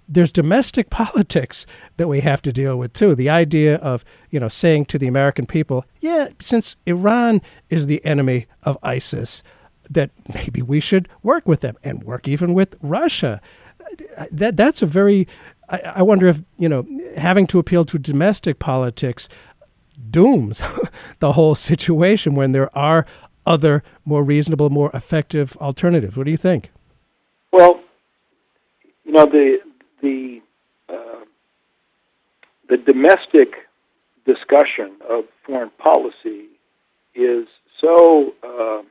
[0.08, 1.66] There's domestic politics
[1.98, 3.16] that we have to deal with too.
[3.16, 8.04] The idea of you know saying to the American people, yeah, since Iran is the
[8.06, 9.44] enemy of ISIS,
[9.90, 13.42] that maybe we should work with them and work even with Russia.
[14.32, 15.28] That that's a very
[15.70, 16.86] I, I wonder if you know
[17.18, 19.30] having to appeal to domestic politics
[20.10, 20.62] dooms
[21.20, 23.06] the whole situation when there are
[23.46, 26.16] other more reasonable, more effective alternatives?
[26.16, 26.72] What do you think?
[27.52, 27.80] Well,
[29.04, 29.60] you know the
[30.04, 30.42] the
[30.90, 31.24] uh,
[32.70, 33.54] the domestic
[34.26, 36.46] discussion of foreign policy
[37.16, 37.48] is
[37.82, 38.82] so uh,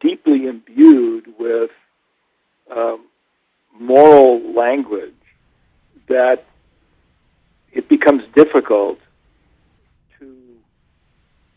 [0.00, 1.70] deeply imbued with
[2.74, 3.06] um,
[3.78, 5.12] moral language
[6.08, 6.44] that
[7.72, 8.98] it becomes difficult
[10.18, 10.36] to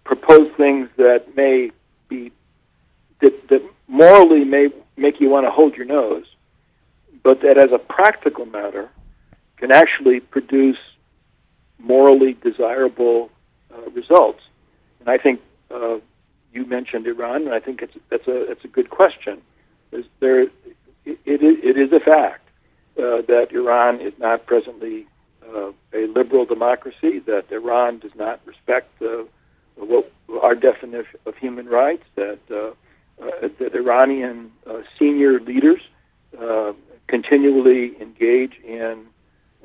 [0.03, 1.71] propose things that may
[2.09, 2.31] be
[3.21, 6.25] that, that morally may make you want to hold your nose,
[7.23, 8.89] but that as a practical matter
[9.57, 10.77] can actually produce
[11.79, 13.29] morally desirable
[13.73, 14.41] uh, results.
[14.99, 15.97] And I think uh,
[16.53, 19.41] you mentioned Iran, and I think it's that's a that's a good question.
[19.91, 20.51] Is there it,
[21.05, 22.47] it, is a fact
[22.97, 25.05] uh, that Iran is not presently
[25.53, 29.23] uh, a liberal democracy, that Iran does not respect uh,
[29.75, 32.71] what our definition of human rights, that uh,
[33.59, 34.51] that Iranian
[34.99, 35.81] senior leaders
[37.17, 39.05] continually engage in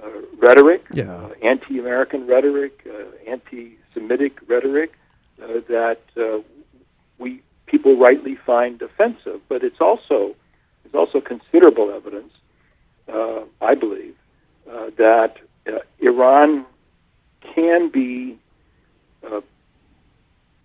[0.05, 1.15] uh, rhetoric, Yeah.
[1.15, 4.91] uh, anti-American rhetoric, uh, anti-Semitic rhetoric
[5.43, 6.41] uh, that uh,
[7.19, 7.41] we
[7.73, 9.41] people rightly find offensive.
[9.49, 10.19] But it's also
[10.83, 12.33] there's also considerable evidence,
[13.17, 14.17] uh, I believe,
[14.71, 15.33] uh, that
[15.67, 16.67] uh, Iran
[17.55, 18.39] can be
[19.27, 19.41] uh,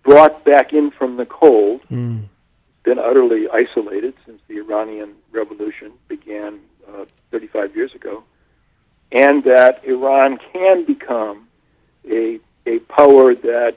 [0.02, 2.20] brought back in from the cold Mm.
[2.88, 6.52] been utterly isolated since the Iranian Revolution began
[6.88, 8.22] uh, 35 years ago,
[9.12, 11.48] and that Iran can become
[12.10, 13.76] a a power that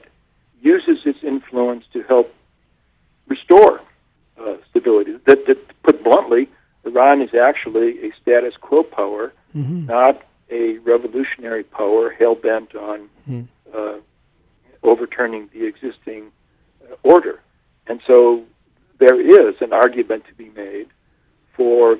[0.62, 2.34] uses its influence to help
[3.28, 3.80] restore
[4.40, 5.12] uh, stability.
[5.26, 6.48] That, that, put bluntly,
[6.84, 9.86] Iran is actually a status quo power, Mhm.
[9.86, 13.46] not a revolutionary power hell bent on Mm.
[13.74, 13.96] uh,
[14.82, 16.32] overturning the existing
[16.82, 17.40] uh, order.
[17.86, 18.44] And so
[18.98, 20.88] there is an argument to be made
[21.54, 21.98] for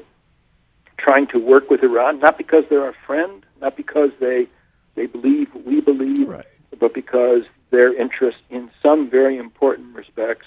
[0.99, 4.47] trying to work with Iran, not because they're our friend, not because they
[4.95, 6.45] they believe what we believe, Right.
[6.79, 10.47] but because their interests in some very important respects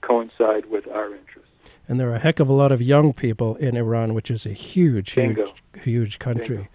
[0.00, 1.50] coincide with our interests.
[1.86, 4.46] And there are a heck of a lot of young people in Iran, which is
[4.46, 5.46] a huge, Bingo.
[5.74, 6.56] huge, huge country.
[6.56, 6.70] Bingo.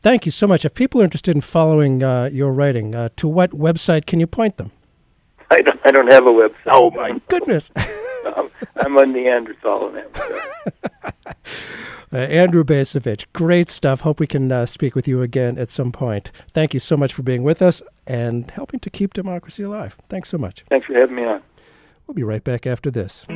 [0.00, 0.64] Thank you so much.
[0.64, 4.26] If people are interested in following uh, your writing, uh, to what website can you
[4.28, 4.70] point them?
[5.50, 6.54] I don't, I don't have a website.
[6.66, 7.70] Oh, my goodness.
[8.26, 11.14] I'm, I'm a Neanderthal in that.
[12.10, 14.00] Uh, Andrew Bacevich, great stuff.
[14.00, 16.30] Hope we can uh, speak with you again at some point.
[16.54, 19.94] Thank you so much for being with us and helping to keep democracy alive.
[20.08, 20.64] Thanks so much.
[20.70, 21.42] Thanks for having me on.
[22.06, 23.26] We'll be right back after this.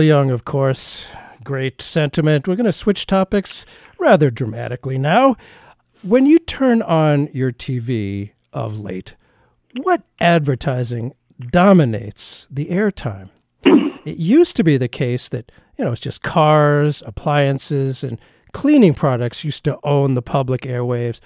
[0.00, 1.08] Neil Young, of course.
[1.44, 2.48] Great sentiment.
[2.48, 3.66] We're going to switch topics
[3.98, 5.36] rather dramatically now.
[6.00, 9.14] When you turn on your TV of late,
[9.82, 11.12] what advertising
[11.50, 13.28] dominates the airtime?
[13.62, 18.18] it used to be the case that, you know, it's just cars, appliances, and
[18.52, 21.20] cleaning products used to own the public airwaves.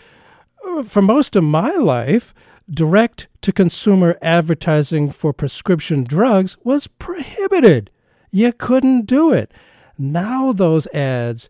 [0.84, 2.34] For most of my life,
[2.68, 7.88] direct to consumer advertising for prescription drugs was prohibited.
[8.34, 9.52] You couldn't do it.
[9.96, 11.48] Now, those ads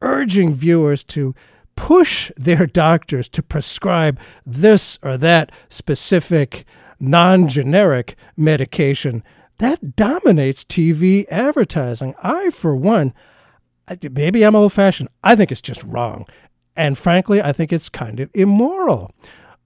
[0.00, 1.34] urging viewers to
[1.74, 6.64] push their doctors to prescribe this or that specific
[7.00, 9.24] non generic medication.
[9.58, 12.14] That dominates TV advertising.
[12.22, 13.12] I, for one,
[14.08, 15.08] maybe I'm old fashioned.
[15.24, 16.26] I think it's just wrong.
[16.76, 19.10] And frankly, I think it's kind of immoral.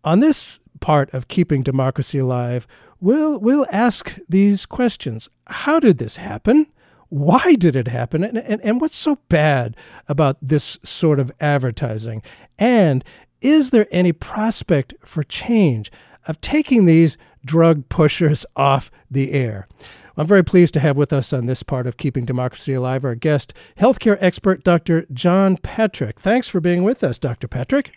[0.03, 2.67] On this part of keeping democracy alive,
[3.01, 6.67] we'll, we'll ask these questions How did this happen?
[7.09, 8.25] Why did it happen?
[8.25, 9.77] And, and, and what's so bad
[10.09, 12.23] about this sort of advertising?
[12.59, 13.05] And
[13.41, 15.93] is there any prospect for change
[16.27, 19.69] of taking these drug pushers off the air?
[20.17, 23.15] I'm very pleased to have with us on this part of Keeping Democracy Alive our
[23.15, 25.07] guest, healthcare expert Dr.
[25.13, 26.21] John Patrick.
[26.21, 27.49] Thanks for being with us, Dr.
[27.49, 27.91] Patrick.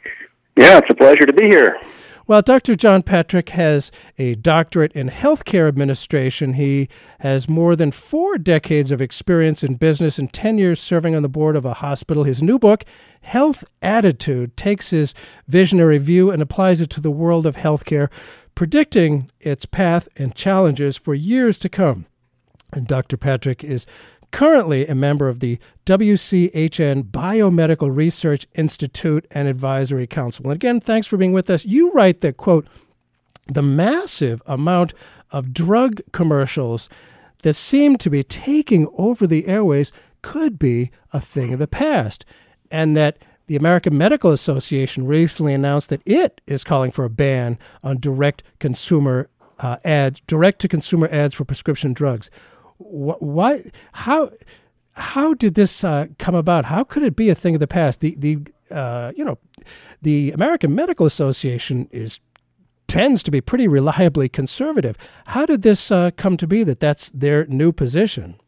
[0.58, 1.80] Yeah, it's a pleasure to be here.
[2.28, 2.76] Well, Dr.
[2.76, 6.56] John Patrick has a doctorate in healthcare administration.
[6.56, 11.24] He has more than four decades of experience in business and 10 years serving on
[11.24, 12.26] the board of a hospital.
[12.26, 12.84] His new book,
[13.22, 15.14] Health Attitude, takes his
[15.48, 18.10] visionary view and applies it to the world of healthcare,
[18.56, 22.08] predicting its path and challenges for years to come.
[22.74, 23.16] And Dr.
[23.16, 23.86] Patrick is
[24.32, 30.46] currently a member of the WCHN Biomedical Research Institute and Advisory Council.
[30.46, 31.66] And again, thanks for being with us.
[31.66, 32.68] You write that, quote,
[33.48, 34.94] the massive amount
[35.32, 36.90] of drug commercials
[37.44, 42.26] that seem to be taking over the airways could be a thing of the past,
[42.72, 47.58] and that the American Medical Association recently announced that it is calling for a ban
[47.84, 52.30] on direct consumer uh, ads, direct to consumer ads for prescription drugs.
[52.78, 53.64] Why?
[53.94, 54.32] How?
[54.94, 56.66] How did this uh, come about?
[56.66, 58.00] How could it be a thing of the past?
[58.02, 58.40] The the
[58.72, 59.38] uh, you know,
[60.02, 62.20] the American Medical Association is
[62.88, 64.98] tends to be pretty reliably conservative.
[65.26, 68.40] How did this uh, come to be that that's their new position?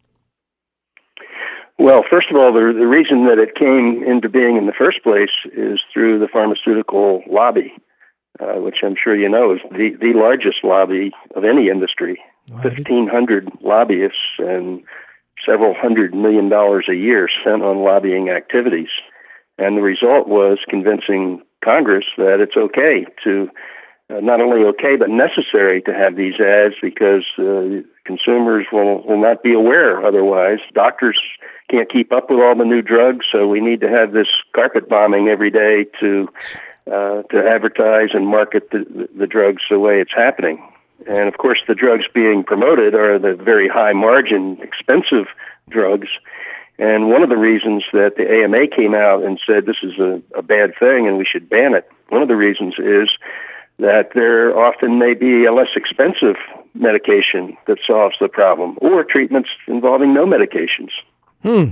[1.78, 5.04] Well, first of all, the, the reason that it came into being in the first
[5.04, 7.74] place is through the pharmaceutical lobby,
[8.40, 12.20] uh, which I'm sure you know is the, the largest lobby of any industry.
[12.52, 12.66] Right.
[12.66, 14.84] 1,500 lobbyists and
[15.46, 18.90] several hundred million dollars a year spent on lobbying activities.
[19.58, 23.50] And the result was convincing Congress that it's okay to
[24.10, 29.22] uh, not only okay but necessary to have these ads because uh, consumers will will
[29.22, 30.60] not be aware otherwise.
[30.74, 31.20] Doctors
[31.70, 34.90] can't keep up with all the new drugs, so we need to have this carpet
[34.90, 36.28] bombing every day to
[36.88, 40.58] uh, to advertise and market the, the drugs the way it's happening.
[41.08, 45.28] And of course, the drugs being promoted are the very high margin, expensive
[45.70, 46.08] drugs.
[46.78, 50.22] And one of the reasons that the AMA came out and said this is a,
[50.38, 53.10] a bad thing and we should ban it, one of the reasons is
[53.80, 56.36] that there often may be a less expensive
[56.74, 60.90] medication that solves the problem, or treatments involving no medications.
[61.42, 61.72] Hmm.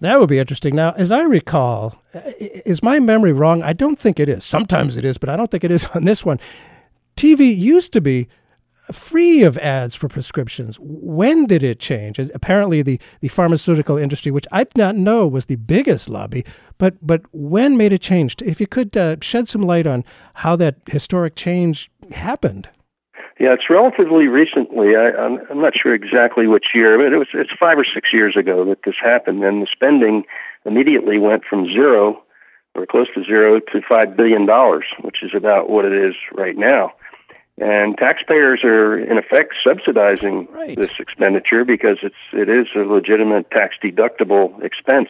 [0.00, 0.74] That would be interesting.
[0.74, 1.98] Now, as I recall,
[2.38, 3.62] is my memory wrong?
[3.62, 4.44] I don't think it is.
[4.44, 6.38] Sometimes it is, but I don't think it is on this one.
[7.16, 8.28] TV used to be
[8.92, 10.78] free of ads for prescriptions.
[10.80, 12.18] When did it change?
[12.18, 16.44] Apparently, the, the pharmaceutical industry, which I did not know was the biggest lobby,
[16.78, 18.36] but but when made it change?
[18.42, 22.68] If you could uh, shed some light on how that historic change happened.
[23.40, 24.94] Yeah, it's relatively recently.
[24.94, 28.10] I, I'm, I'm not sure exactly which year, but it was it's five or six
[28.12, 30.24] years ago that this happened, and the spending
[30.64, 32.22] immediately went from zero
[32.74, 36.56] or close to zero to five billion dollars, which is about what it is right
[36.56, 36.92] now.
[37.58, 40.76] And taxpayers are in effect subsidizing right.
[40.76, 45.08] this expenditure because it's it is a legitimate tax deductible expense.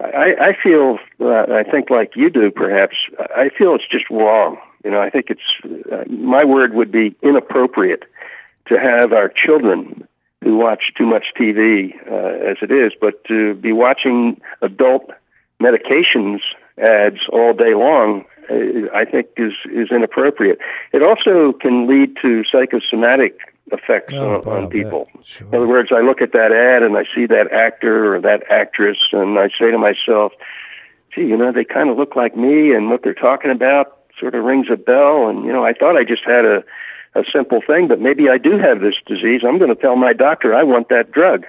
[0.00, 2.96] I, I feel, uh, I think like you do, perhaps.
[3.18, 7.14] I feel it's just wrong you know, I think it's uh, my word would be
[7.22, 8.04] inappropriate
[8.66, 10.06] to have our children
[10.42, 15.10] who watch too much TV uh, as it is, but to be watching adult
[15.60, 16.38] medications
[16.78, 18.24] ads all day long,
[18.94, 20.58] I think is is inappropriate.
[20.92, 23.38] It also can lead to psychosomatic
[23.72, 25.08] effects oh, on, on people.
[25.22, 25.46] Sure.
[25.48, 28.42] In other words, I look at that ad and I see that actor or that
[28.50, 30.32] actress, and I say to myself,
[31.14, 34.34] "Gee, you know, they kind of look like me, and what they're talking about sort
[34.34, 35.28] of rings a bell.
[35.28, 36.62] And, you know, I thought I just had a,
[37.14, 39.40] a simple thing, but maybe I do have this disease.
[39.46, 41.46] I'm going to tell my doctor I want that drug.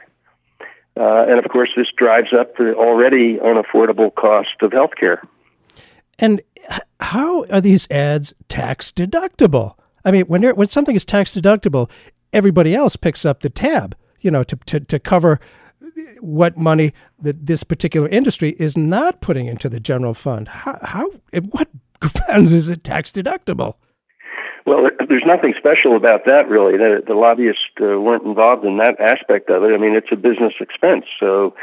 [0.97, 5.21] Uh, and of course, this drives up the already unaffordable cost of health care.
[6.17, 6.41] And
[7.01, 9.75] how are these ads tax deductible?
[10.05, 11.89] I mean, when when something is tax deductible,
[12.33, 15.39] everybody else picks up the tab, you know, to to, to cover
[16.19, 20.47] what money that this particular industry is not putting into the general fund.
[20.47, 21.11] How, how
[21.49, 23.75] what grounds is it tax deductible?
[24.65, 26.77] Well, there's nothing special about that, really.
[26.77, 29.73] The, the lobbyists uh, weren't involved in that aspect of it.
[29.73, 31.55] I mean, it's a business expense, so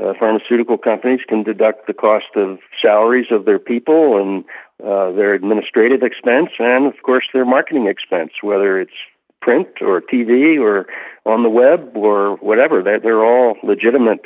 [0.00, 4.44] uh, pharmaceutical companies can deduct the cost of salaries of their people and
[4.82, 8.92] uh, their administrative expense, and of course their marketing expense, whether it's
[9.40, 10.86] print or TV or
[11.26, 12.82] on the web or whatever.
[12.82, 14.24] They're, they're all legitimate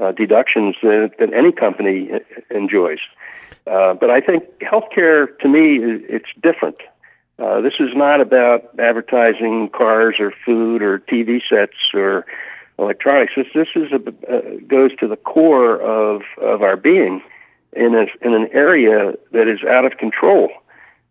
[0.00, 2.10] uh, deductions that, that any company
[2.50, 2.98] enjoys.
[3.66, 6.76] Uh, but I think healthcare, to me, it's different.
[7.38, 12.24] Uh, this is not about advertising cars or food or TV sets or
[12.78, 13.32] electronics.
[13.36, 17.22] This this is a, uh, goes to the core of of our being
[17.72, 20.50] in a, in an area that is out of control.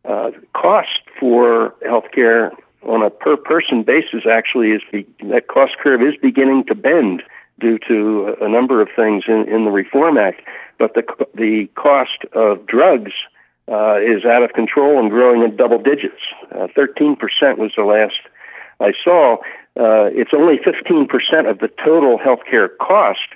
[0.04, 2.52] Uh, cost for healthcare
[2.84, 7.24] on a per person basis actually is the, that cost curve is beginning to bend
[7.60, 10.42] due to a number of things in, in the Reform Act.
[10.78, 11.04] But the
[11.34, 13.14] the cost of drugs
[13.68, 16.22] uh, is out of control and growing in double digits.
[16.52, 18.20] Uh, thirteen percent was the last
[18.80, 19.38] I saw.
[19.78, 23.28] Uh, it's only fifteen percent of the total healthcare cost,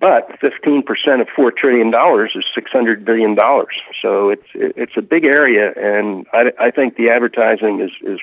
[0.00, 3.74] but fifteen percent of four trillion dollars is six hundred billion dollars.
[4.02, 8.20] So it's it's a big area, and I, I think the advertising is is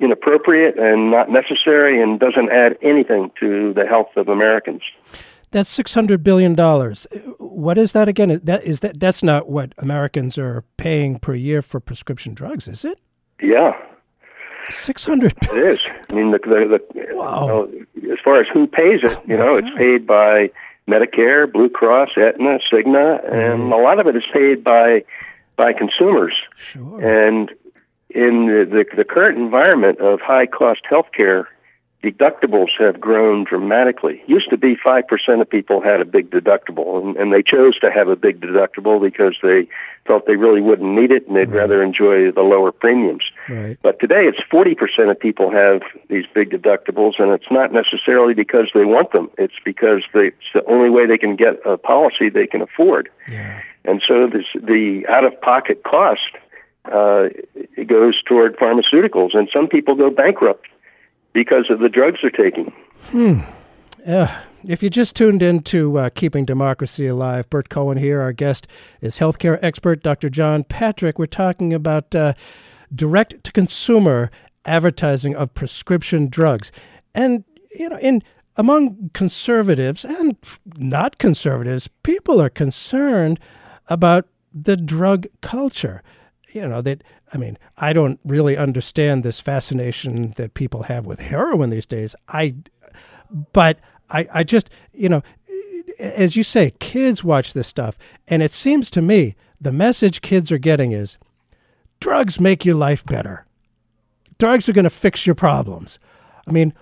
[0.00, 4.82] inappropriate and not necessary and doesn't add anything to the health of Americans.
[5.50, 7.06] That's six hundred billion dollars.
[7.38, 8.40] What is that again?
[8.44, 12.84] That is that that's not what Americans are paying per year for prescription drugs, is
[12.84, 12.98] it?
[13.42, 13.72] Yeah,
[14.68, 15.34] six hundred.
[15.42, 15.80] It is.
[16.10, 17.66] I mean, the the, the wow.
[17.72, 20.50] You know, as far as who pays it, you know, it's paid by
[20.88, 23.72] Medicare, Blue Cross, Aetna, Cigna, and mm.
[23.72, 25.04] a lot of it is paid by
[25.56, 26.34] by consumers.
[26.56, 27.00] Sure.
[27.00, 27.50] And
[28.10, 31.48] in the, the, the current environment of high cost health care,
[32.02, 34.22] deductibles have grown dramatically.
[34.26, 37.90] Used to be 5% of people had a big deductible, and, and they chose to
[37.90, 39.66] have a big deductible because they
[40.06, 41.60] felt they really wouldn't need it and they'd right.
[41.60, 43.24] rather enjoy the lower premiums.
[43.48, 43.76] Right.
[43.82, 48.70] But today it's 40% of people have these big deductibles, and it's not necessarily because
[48.74, 52.28] they want them, it's because they, it's the only way they can get a policy
[52.28, 53.10] they can afford.
[53.28, 53.60] Yeah.
[53.84, 56.30] And so this, the out of pocket cost
[56.84, 57.28] uh,
[57.76, 60.66] it goes toward pharmaceuticals, and some people go bankrupt
[61.38, 62.72] because of the drugs they're taking.
[63.10, 63.40] Hmm.
[64.04, 68.20] Uh, if you just tuned in to uh, Keeping Democracy Alive, Burt Cohen here.
[68.20, 68.66] Our guest
[69.00, 70.30] is healthcare expert Dr.
[70.30, 71.16] John Patrick.
[71.16, 72.32] We're talking about uh,
[72.92, 74.32] direct to consumer
[74.64, 76.72] advertising of prescription drugs.
[77.14, 78.24] And, you know, in
[78.56, 80.36] among conservatives and
[80.76, 83.38] not conservatives, people are concerned
[83.86, 86.02] about the drug culture
[86.52, 91.20] you know that I mean, I don't really understand this fascination that people have with
[91.20, 92.14] heroin these days.
[92.28, 92.54] I,
[93.52, 93.78] but
[94.10, 95.22] I, I just, you know,
[95.98, 100.50] as you say, kids watch this stuff, and it seems to me the message kids
[100.52, 101.18] are getting is,
[102.00, 103.44] drugs make your life better.
[104.38, 105.98] Drugs are going to fix your problems.
[106.46, 106.72] I mean,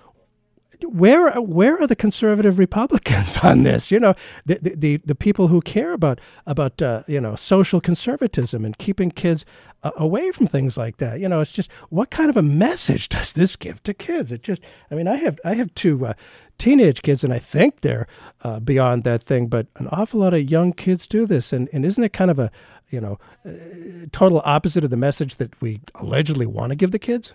[0.82, 3.90] where where are the conservative Republicans on this?
[3.90, 4.14] You know,
[4.44, 9.10] the the, the people who care about about uh, you know social conservatism and keeping
[9.10, 9.44] kids
[9.82, 11.20] uh, away from things like that.
[11.20, 14.32] You know, it's just what kind of a message does this give to kids?
[14.32, 16.14] It just, I mean, I have I have two uh,
[16.58, 18.06] teenage kids, and I think they're
[18.42, 21.84] uh, beyond that thing, but an awful lot of young kids do this, and and
[21.84, 22.50] isn't it kind of a
[22.90, 26.98] you know uh, total opposite of the message that we allegedly want to give the
[26.98, 27.34] kids?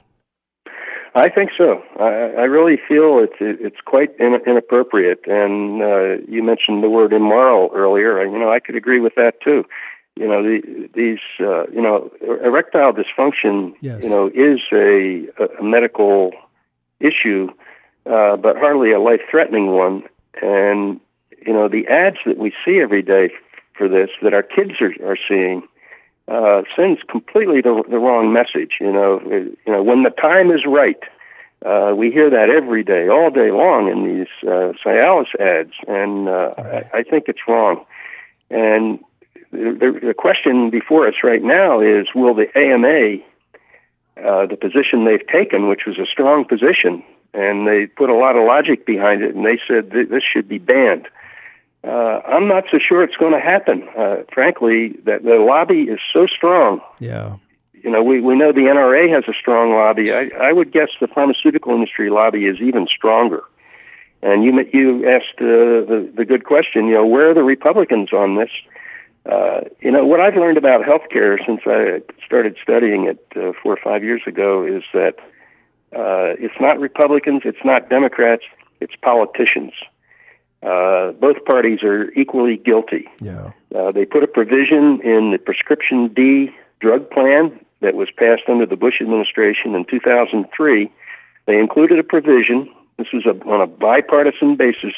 [1.14, 1.84] I think so.
[1.99, 5.28] I, I really feel it's it's quite in, inappropriate.
[5.28, 8.24] And uh, you mentioned the word immoral earlier.
[8.26, 9.66] You know, I could agree with that too.
[10.16, 13.74] You know, the, these uh, you know erectile dysfunction.
[13.82, 14.03] Yes.
[14.03, 15.28] You know, is a,
[15.59, 16.32] a medical
[16.99, 17.49] issue,
[18.05, 20.03] uh, but hardly a life-threatening one.
[20.41, 21.01] And
[21.45, 23.32] you know, the ads that we see every day
[23.78, 25.64] for this that our kids are, are seeing
[26.32, 28.74] uh, sends completely the, the wrong message.
[28.80, 31.00] You know, you know when the time is right.
[31.64, 36.28] Uh, we hear that every day, all day long in these uh, Cialis ads, and
[36.28, 37.86] uh, I, I think it's wrong.
[38.50, 38.98] And
[39.52, 43.22] the, the question before us right now is: Will the AMA,
[44.18, 47.04] uh, the position they've taken, which was a strong position,
[47.36, 50.48] and they put a lot of logic behind it, and they said th- this should
[50.48, 51.08] be banned.
[51.84, 53.88] Uh, I'm not so sure it's going to happen.
[53.98, 56.82] Uh, frankly, that the lobby is so strong.
[57.00, 57.38] Yeah.
[57.74, 60.14] You know, we, we know the NRA has a strong lobby.
[60.14, 63.42] I, I would guess the pharmaceutical industry lobby is even stronger.
[64.22, 66.86] And you you asked uh, the the good question.
[66.86, 68.52] You know, where are the Republicans on this?
[69.26, 73.74] Uh, you know, what I've learned about healthcare since I started studying it uh, four
[73.74, 75.16] or five years ago is that
[75.94, 78.44] uh, it's not Republicans, it's not Democrats,
[78.80, 79.74] it's politicians.
[80.64, 83.07] Uh, both parties are equally guilty.
[83.20, 83.51] Yeah.
[83.76, 88.66] Uh, they put a provision in the prescription D drug plan that was passed under
[88.66, 90.91] the Bush administration in 2003.
[91.47, 94.93] They included a provision, this was a, on a bipartisan basis,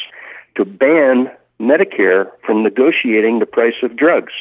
[0.56, 4.34] to ban Medicare from negotiating the price of drugs.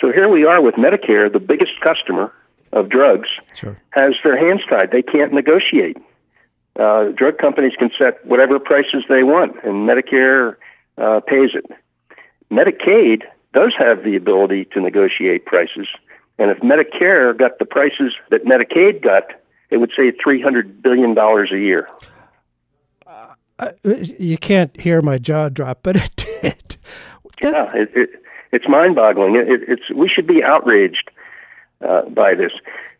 [0.00, 2.32] So here we are with Medicare, the biggest customer
[2.72, 3.76] of drugs, Sure.
[3.90, 4.90] has their hands tied.
[4.90, 5.98] They can't negotiate.
[6.78, 10.56] Uh, drug companies can set whatever prices they want, and Medicare
[10.98, 11.66] uh, pays it.
[12.50, 15.88] Medicaid does have the ability to negotiate prices,
[16.38, 19.24] and if Medicare got the prices that Medicaid got,
[19.70, 21.88] it would save three hundred billion dollars a year.
[23.58, 26.76] Uh, you can't hear my jaw drop, but it did.
[27.42, 28.10] yeah, it, it,
[28.52, 29.36] it's mind-boggling.
[29.36, 31.10] It, it, it's we should be outraged
[31.86, 32.52] uh, by this.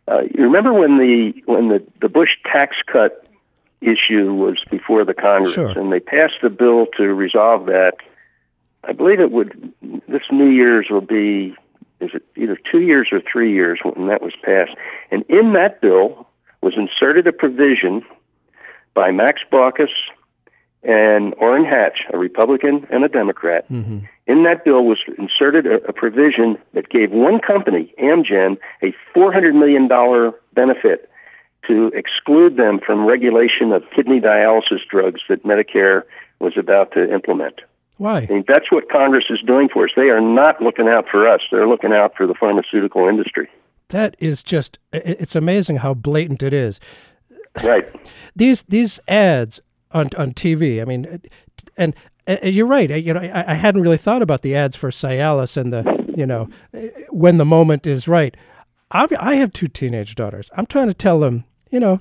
[0.07, 3.25] Uh, you remember when the when the the Bush tax cut
[3.81, 5.69] issue was before the Congress, Sure.
[5.69, 7.93] and they passed a bill to resolve that.
[8.83, 9.73] I believe it would.
[10.07, 11.55] This New Year's will be.
[11.99, 14.71] Is it either two years or three years when that was passed?
[15.11, 16.27] And in that bill
[16.61, 18.01] was inserted a provision
[18.95, 19.89] by Max Baucus
[20.83, 23.69] and Orrin Hatch, a Republican and a Democrat.
[23.69, 23.99] Mm-hmm.
[24.25, 29.53] In that bill was inserted a, a provision that gave one company, Amgen, a $400
[29.53, 29.87] million
[30.53, 31.10] benefit
[31.67, 36.03] to exclude them from regulation of kidney dialysis drugs that Medicare
[36.39, 37.61] was about to implement.
[37.97, 38.21] Why?
[38.29, 39.91] I mean, that's what Congress is doing for us.
[39.95, 41.41] They are not looking out for us.
[41.51, 43.47] They're looking out for the pharmaceutical industry.
[43.89, 46.79] That is just, it's amazing how blatant it is.
[47.63, 47.85] Right.
[48.35, 49.59] These these ads
[49.91, 51.21] on on TV, I mean
[51.75, 51.93] and
[52.25, 52.89] uh, you're right.
[52.89, 55.83] I- You know, I, I hadn't really thought about the ads for Cialis and the,
[56.15, 56.47] you know,
[57.09, 58.35] when the moment is right.
[58.91, 60.49] I, I have two teenage daughters.
[60.55, 61.99] I'm trying to tell them, you know,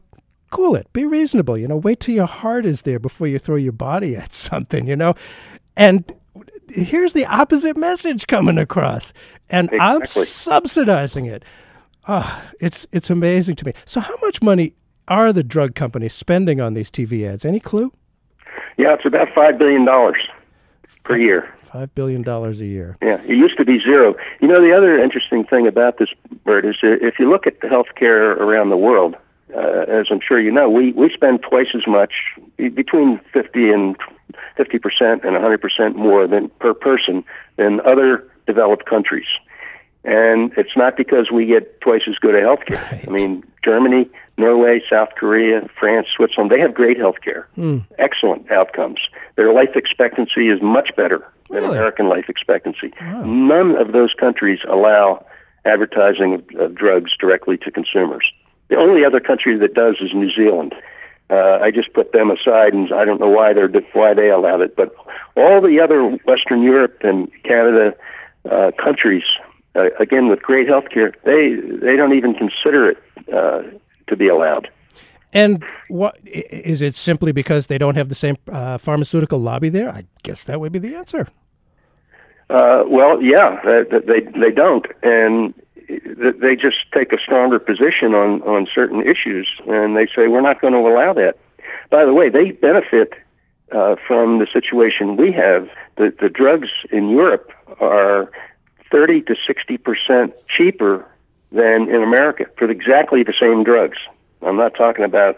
[0.51, 1.57] cool it, be reasonable.
[1.57, 4.87] You know, wait till your heart is there before you throw your body at something.
[4.87, 5.15] You know,
[5.77, 6.13] and
[6.69, 9.13] here's the opposite message coming across,
[9.49, 11.45] and I'm subsidizing it.
[12.07, 13.73] Ah, it's it's amazing to me.
[13.85, 14.75] So, how much money
[15.09, 17.45] are the drug companies spending on these TV ads?
[17.45, 17.93] Any clue?
[18.79, 19.87] Yeah, it's about $5 billion
[21.03, 21.55] per year.
[21.65, 22.97] Five billion dollars a year.
[23.01, 24.17] Yeah, it used to be zero.
[24.41, 26.09] You know, the other interesting thing about this,
[26.45, 29.15] Burt, is if you look at the healthcare around the world,
[29.55, 32.13] uh, as I'm sure you know, we, we spend twice as much,
[32.57, 33.97] between 50 and
[34.57, 37.25] 50 percent and 100 percent more than per person
[37.57, 39.27] than other developed countries.
[40.05, 43.01] And it's not because we get twice as good a health care.
[43.07, 47.79] I mean, Germany, Norway, South Korea, France, Switzerland, they have great health care, Hmm.
[47.99, 49.01] excellent outcomes.
[49.37, 52.93] Their life expectancy is much better than American life expectancy.
[53.03, 55.27] None of those countries allow
[55.67, 58.25] advertising of, of drugs directly to consumers.
[58.71, 60.75] The only other country that does is New Zealand.
[61.29, 64.63] Uh, I just put them aside, and I don't know why they're why they allowed
[64.63, 64.75] it.
[64.75, 64.95] But
[65.37, 67.95] all the other Western Europe and Canada
[68.51, 69.23] uh, countries,
[69.77, 72.99] uh, again with great health care, they they don't even consider it
[73.33, 73.63] uh,
[74.09, 74.69] to be allowed.
[75.33, 79.89] And what is it simply because they don't have the same uh, pharmaceutical lobby there?
[79.89, 81.29] I guess that would be the answer.
[82.49, 85.55] Uh, well, yeah, they, they they don't, and
[86.41, 90.61] they just take a stronger position on on certain issues, and they say we're not
[90.61, 91.37] going to allow that.
[91.91, 93.13] By the way, they benefit
[93.73, 95.69] uh, from the situation we have.
[95.97, 98.31] The the drugs in Europe are
[98.91, 101.07] thirty to sixty percent cheaper
[101.53, 103.99] than in America for exactly the same drugs.
[104.43, 105.37] I'm not talking about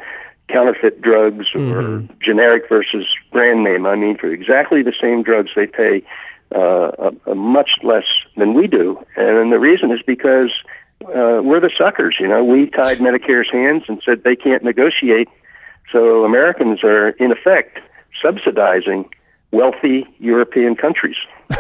[0.49, 3.87] counterfeit drugs or generic versus brand name.
[3.87, 6.05] I mean, for exactly the same drugs, they pay
[6.55, 8.05] uh, a much less
[8.37, 10.51] than we do, and the reason is because
[11.03, 12.17] uh, we're the suckers.
[12.21, 15.29] You know, we tied Medicare's hands and said they can't negotiate,
[15.91, 17.79] so Americans are in effect
[18.23, 19.09] subsidizing
[19.51, 21.17] wealthy European countries.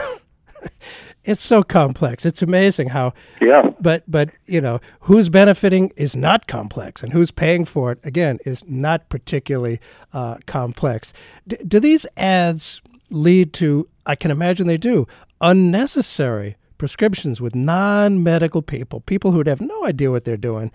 [1.24, 2.26] It's so complex.
[2.26, 3.12] It's amazing how.
[3.40, 3.70] Yeah.
[3.80, 8.40] But but you know who's benefiting is not complex, and who's paying for it again
[8.44, 9.80] is not particularly
[10.12, 11.12] uh, complex.
[11.46, 12.82] D- do these ads
[13.12, 13.88] lead to?
[14.06, 15.06] I can imagine they do
[15.40, 20.72] unnecessary prescriptions with non-medical people, people who'd have no idea what they're doing,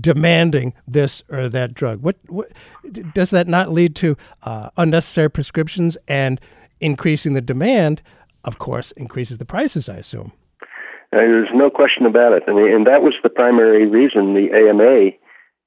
[0.00, 2.00] demanding this or that drug.
[2.02, 2.52] What, what
[3.14, 4.16] does that not lead to?
[4.42, 6.40] Uh, unnecessary prescriptions and
[6.80, 8.02] increasing the demand.
[8.44, 9.88] Of course, increases the prices.
[9.88, 10.32] I assume.
[11.12, 12.46] Uh, there's no question about it.
[12.46, 15.10] Mean, and that was the primary reason the AMA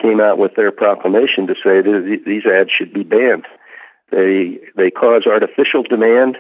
[0.02, 3.46] came out with their proclamation to say that these ads should be banned.
[4.12, 6.38] They they cause artificial demand.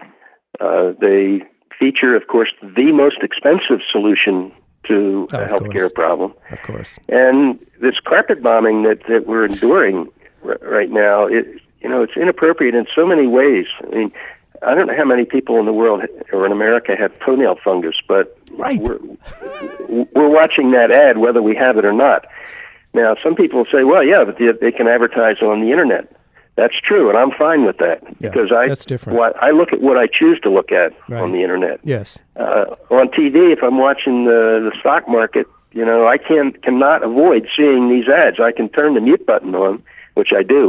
[0.60, 1.44] Uh, they
[1.80, 4.52] feature, of course, the most expensive solution
[4.88, 5.94] to a Of healthcare course.
[5.94, 6.34] problem.
[6.52, 7.00] Of course.
[7.10, 10.08] And this carpet bombing that, that we're enduring
[10.46, 11.46] r- right now, it,
[11.82, 13.66] you know, it's inappropriate in so many ways.
[13.84, 14.12] I mean,
[14.62, 16.02] I don't know how many people in the world
[16.32, 18.80] or in America have toenail fungus, but right.
[18.80, 19.00] we're,
[20.14, 22.28] we're watching that ad whether we have it or not.
[22.94, 26.12] Now, some people say, well, yeah, but they can advertise on the internet.
[26.62, 29.18] That's true, and I'm fine with that Yeah, because I that's different.
[29.18, 31.20] What, I look at what I choose to look at Right.
[31.24, 31.80] on the internet.
[31.84, 32.20] Yes.
[32.36, 37.02] Uh, on TV, if I'm watching the the stock market, you know, I can cannot
[37.04, 38.38] avoid seeing these ads.
[38.40, 39.82] I can turn the mute button on,
[40.14, 40.64] which I do,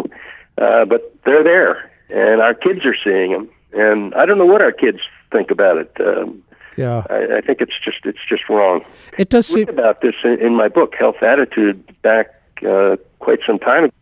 [0.57, 4.63] uh, but they're there, and our kids are seeing them, and I don't know what
[4.63, 5.93] our kids think about it.
[6.01, 6.43] Um,
[6.77, 7.05] Yeah.
[7.11, 8.81] I, I think it's just it's just wrong.
[9.19, 12.27] It does seem about this in, in my book, Health Attitude, back
[12.67, 13.95] uh, quite some time ago,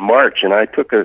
[0.00, 1.04] March, and I took a,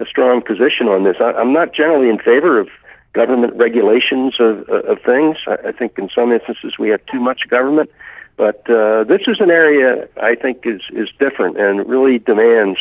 [0.00, 1.16] a strong position on this.
[1.20, 2.68] I, I'm not generally in favor of
[3.12, 5.36] government regulations of, of things.
[5.46, 7.90] I, I think in some instances we have too much government,
[8.36, 12.78] but uh, this is an area I think is is different and really demands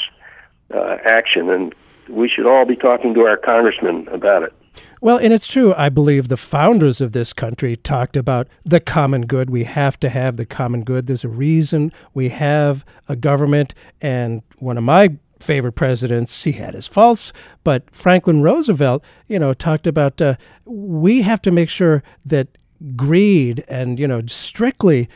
[0.74, 1.74] uh, action, and
[2.07, 4.53] we should all be talking to our congressmen about it.
[5.01, 5.74] Well, and it's true.
[5.76, 9.49] I believe the founders of this country talked about the common good.
[9.49, 11.07] We have to have the common good.
[11.07, 13.74] There's a reason we have a government.
[14.01, 17.32] And one of my favorite presidents, he had his faults,
[17.64, 20.36] but Franklin Roosevelt, you know, talked about uh,
[20.66, 22.48] we have to make sure that
[22.96, 25.10] greed and, you know, strictly,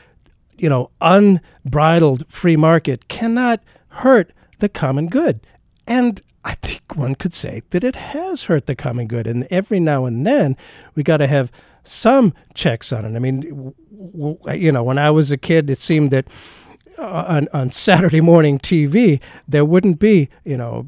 [0.58, 5.40] you know, unbridled free market cannot hurt the common good.
[5.88, 9.28] And I think one could say that it has hurt the common good.
[9.28, 10.58] And every now and then,
[10.96, 11.52] we got to have
[11.84, 13.16] some checks on it.
[13.16, 13.74] I mean,
[14.54, 16.28] you know, when I was a kid, it seemed that
[16.98, 20.88] uh, on, on Saturday morning TV, there wouldn't be, you know,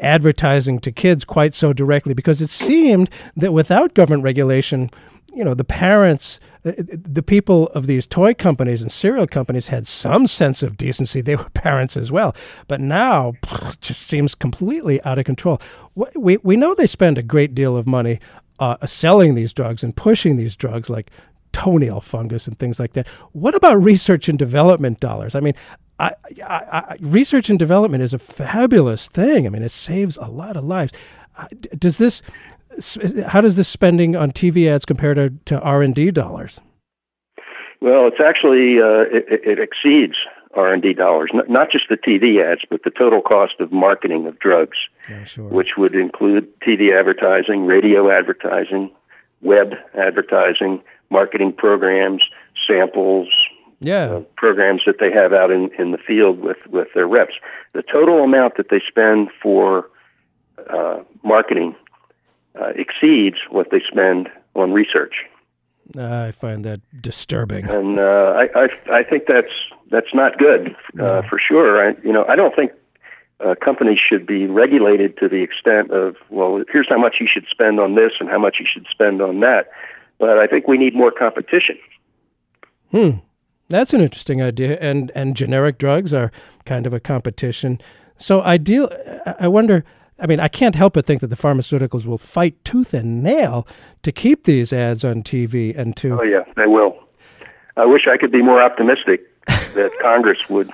[0.00, 4.90] advertising to kids quite so directly because it seemed that without government regulation,
[5.32, 9.86] you know, the parents, uh, the people of these toy companies and cereal companies had
[9.86, 11.20] some sense of decency.
[11.20, 12.34] They were parents as well.
[12.68, 15.60] But now, it just seems completely out of control.
[15.94, 18.20] We, we know they spend a great deal of money
[18.58, 21.10] uh, selling these drugs and pushing these drugs like
[21.52, 23.06] toenail fungus and things like that.
[23.32, 25.34] What about research and development dollars?
[25.34, 25.54] I mean,
[25.98, 26.12] I,
[26.44, 29.46] I, I, research and development is a fabulous thing.
[29.46, 30.92] I mean, it saves a lot of lives.
[31.36, 31.46] Uh,
[31.78, 32.22] Does this?
[33.26, 36.60] How does this spending on TV ads compare to, to R and D dollars?
[37.80, 40.14] Well, it's actually uh, it, it exceeds
[40.56, 43.70] R and D dollars, not, not just the TV ads, but the total cost of
[43.72, 44.78] marketing of drugs,
[45.38, 48.90] which would include TV advertising, radio advertising,
[49.42, 52.22] web advertising, marketing programs,
[52.66, 53.28] samples,
[53.80, 54.20] Yeah.
[54.36, 57.34] programs that they have out in, in the field with, with their reps.
[57.72, 59.88] The total amount that they spend for
[60.70, 61.74] uh, marketing
[62.60, 65.14] uh, exceeds what they spend on research.
[65.96, 67.68] I find that disturbing.
[67.70, 68.66] and uh, I, I
[69.00, 69.52] I think that's
[69.88, 71.88] that's not good uh, for sure.
[71.90, 72.72] I, you know, I don't think
[73.38, 77.46] uh, companies should be regulated to the extent of well, here's how much you should
[77.48, 79.68] spend on this and how much you should spend on that.
[80.18, 81.78] But I think we need more competition.
[82.90, 83.10] Hmm.
[83.68, 84.78] That's an interesting idea.
[84.80, 86.30] And and generic drugs are
[86.64, 87.80] kind of a competition.
[88.16, 88.90] So ideal.
[89.40, 89.84] I- wonder.
[90.18, 93.66] I mean, I can't help but think that the pharmaceuticals will fight tooth and nail
[94.02, 96.18] to keep these ads on TV and to.
[96.18, 96.96] Oh yeah, they will.
[97.76, 100.70] I wish I could be more optimistic that Congress would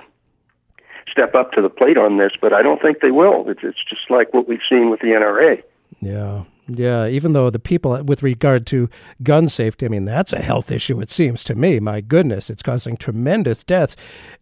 [1.11, 3.49] step up to the plate on this, but I don't think they will.
[3.49, 5.61] It's, it's just like what we've seen with the NRA.
[6.01, 6.43] Yeah.
[6.67, 8.89] Yeah, even though the people with regard to
[9.21, 11.79] gun safety, I mean, that's a health issue, it seems to me.
[11.79, 13.97] My goodness, it's causing tremendous deaths.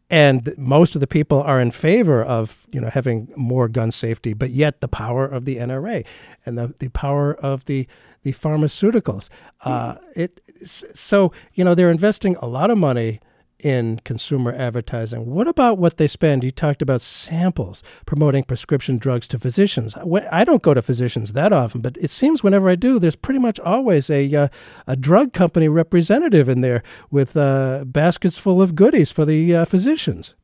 [0.09, 4.34] And most of the people are in favor of, you know, having more gun safety,
[4.34, 6.05] but yet the power of the NRA
[6.45, 7.88] and the, the power of the,
[8.22, 9.30] the pharmaceuticals.
[9.63, 13.19] Uh, it, so, you know, they're investing a lot of money
[13.64, 15.26] in consumer advertising.
[15.26, 16.43] What about what they spend?
[16.43, 19.95] You talked about samples promoting prescription drugs to physicians.
[20.32, 23.39] I don't go to physicians that often, but it seems whenever I do, there's pretty
[23.39, 24.47] much always a uh,
[24.88, 29.66] a drug company representative in there with uh, baskets full of goodies for the uh,
[29.66, 30.36] physicians.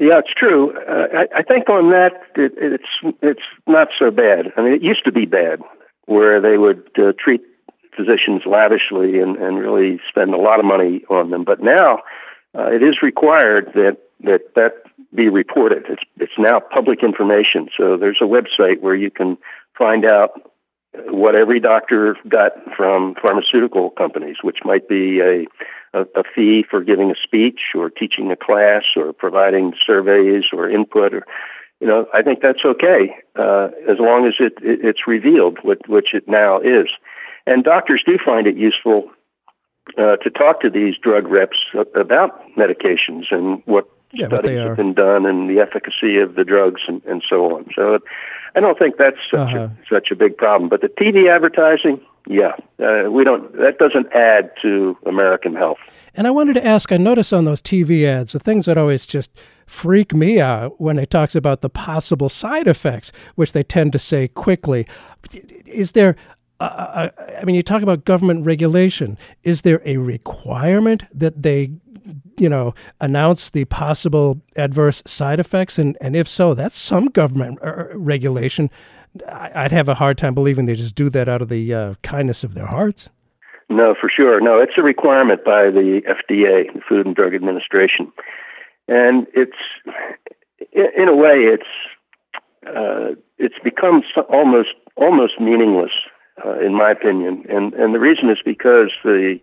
[0.00, 0.72] Yeah, it's true.
[0.88, 4.52] Uh, I, I think on that, it, it's it's not so bad.
[4.56, 5.60] I mean, it used to be bad,
[6.06, 7.42] where they would uh, treat
[7.96, 11.44] physicians lavishly and, and really spend a lot of money on them.
[11.44, 12.02] But now,
[12.56, 14.82] uh, it is required that that that
[15.14, 15.84] be reported.
[15.88, 17.68] It's it's now public information.
[17.76, 19.38] So there's a website where you can
[19.76, 20.30] find out
[21.08, 25.46] what every doctor got from pharmaceutical companies, which might be a,
[25.92, 30.70] a, a fee for giving a speech or teaching a class or providing surveys or
[30.70, 31.26] input or
[31.80, 35.82] you know, I think that's okay uh, as long as it, it it's revealed, which,
[35.86, 36.86] which it now is.
[37.46, 39.10] And doctors do find it useful
[39.98, 41.58] uh, to talk to these drug reps
[41.94, 46.82] about medications and what Yeah, studies have been done and the efficacy of the drugs
[46.88, 47.66] and, and so on.
[47.74, 47.98] So
[48.54, 49.68] I don't think that's such, Uh-huh.
[49.68, 50.68] a, such a big problem.
[50.70, 53.52] But the TV advertising, yeah, uh, we don't.
[53.58, 55.76] That doesn't add to American health.
[56.14, 59.04] And I wanted to ask I notice on those TV ads, the things that always
[59.04, 59.30] just
[59.66, 63.98] freak me out when it talks about the possible side effects, which they tend to
[63.98, 64.86] say quickly.
[65.66, 66.16] Is there
[66.64, 67.10] uh,
[67.40, 69.18] I mean, you talk about government regulation.
[69.42, 71.72] Is there a requirement that they,
[72.38, 75.78] you know, announce the possible adverse side effects?
[75.78, 78.70] And, and if so, that's some government uh, regulation.
[79.28, 82.42] I'd have a hard time believing they just do that out of the uh, kindness
[82.44, 83.08] of their hearts.
[83.68, 84.40] No, for sure.
[84.40, 88.12] No, it's a requirement by the FDA, the Food and Drug Administration,
[88.88, 89.56] and it's
[90.72, 91.64] in a way it's
[92.66, 95.92] uh, it's become almost almost meaningless
[96.44, 97.44] uh, in my opinion.
[97.48, 99.40] And and the reason is because the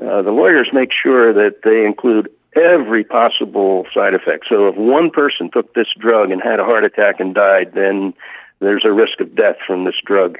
[0.00, 4.46] uh, the lawyers make sure that they include every possible side effect.
[4.48, 8.12] So if one person took this drug and had a heart attack and died, then
[8.60, 10.38] there's a risk of death from this drug.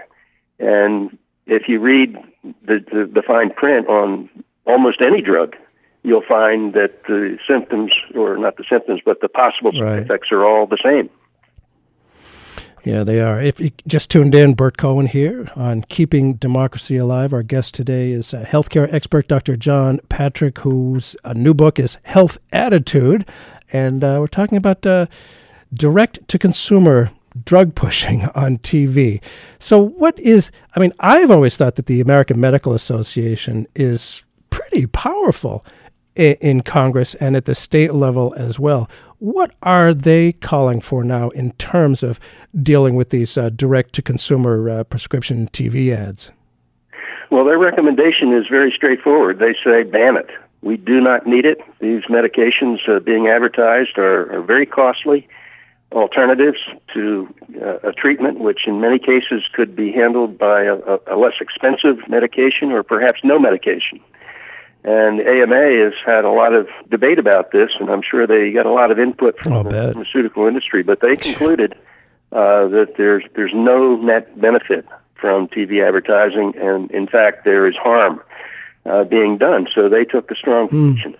[0.58, 1.16] And
[1.46, 2.16] if you read
[2.64, 4.28] the, the, the fine print on
[4.66, 5.56] almost any drug,
[6.02, 9.98] you'll find that the symptoms, or not the symptoms, but the possible side Right.
[10.02, 11.10] effects are all the same.
[12.84, 13.40] Yeah, they are.
[13.42, 17.32] If you just tuned in, Burt Cohen here on Keeping Democracy Alive.
[17.34, 19.56] Our guest today is healthcare expert Dr.
[19.56, 23.28] John Patrick, whose uh, new book is Health Attitude.
[23.70, 25.06] And uh, we're talking about uh,
[25.74, 27.10] direct to consumer
[27.44, 29.22] drug pushing on TV.
[29.58, 34.86] So, what is, I mean, I've always thought that the American Medical Association is pretty
[34.86, 35.66] powerful
[36.16, 38.88] i- in Congress and at the state level as well.
[39.20, 42.18] What are they calling for now in terms of
[42.62, 46.32] dealing with these uh, direct to consumer uh, prescription TV ads?
[47.30, 49.38] Well, their recommendation is very straightforward.
[49.38, 50.30] They say ban it.
[50.62, 51.58] We do not need it.
[51.80, 55.28] These medications uh, being advertised are, are very costly
[55.92, 56.58] alternatives
[56.94, 57.28] to
[57.60, 61.34] uh, a treatment, which in many cases could be handled by a, a, a less
[61.42, 64.00] expensive medication or perhaps no medication.
[64.82, 68.50] And the AMA has had a lot of debate about this, and I'm sure they
[68.50, 69.92] got a lot of input from I'll the bet.
[69.92, 70.82] pharmaceutical industry.
[70.82, 71.74] But they concluded
[72.32, 77.76] uh, that there's there's no net benefit from TV advertising, and in fact, there is
[77.76, 78.22] harm
[78.86, 79.66] uh, being done.
[79.74, 81.16] So they took a strong position.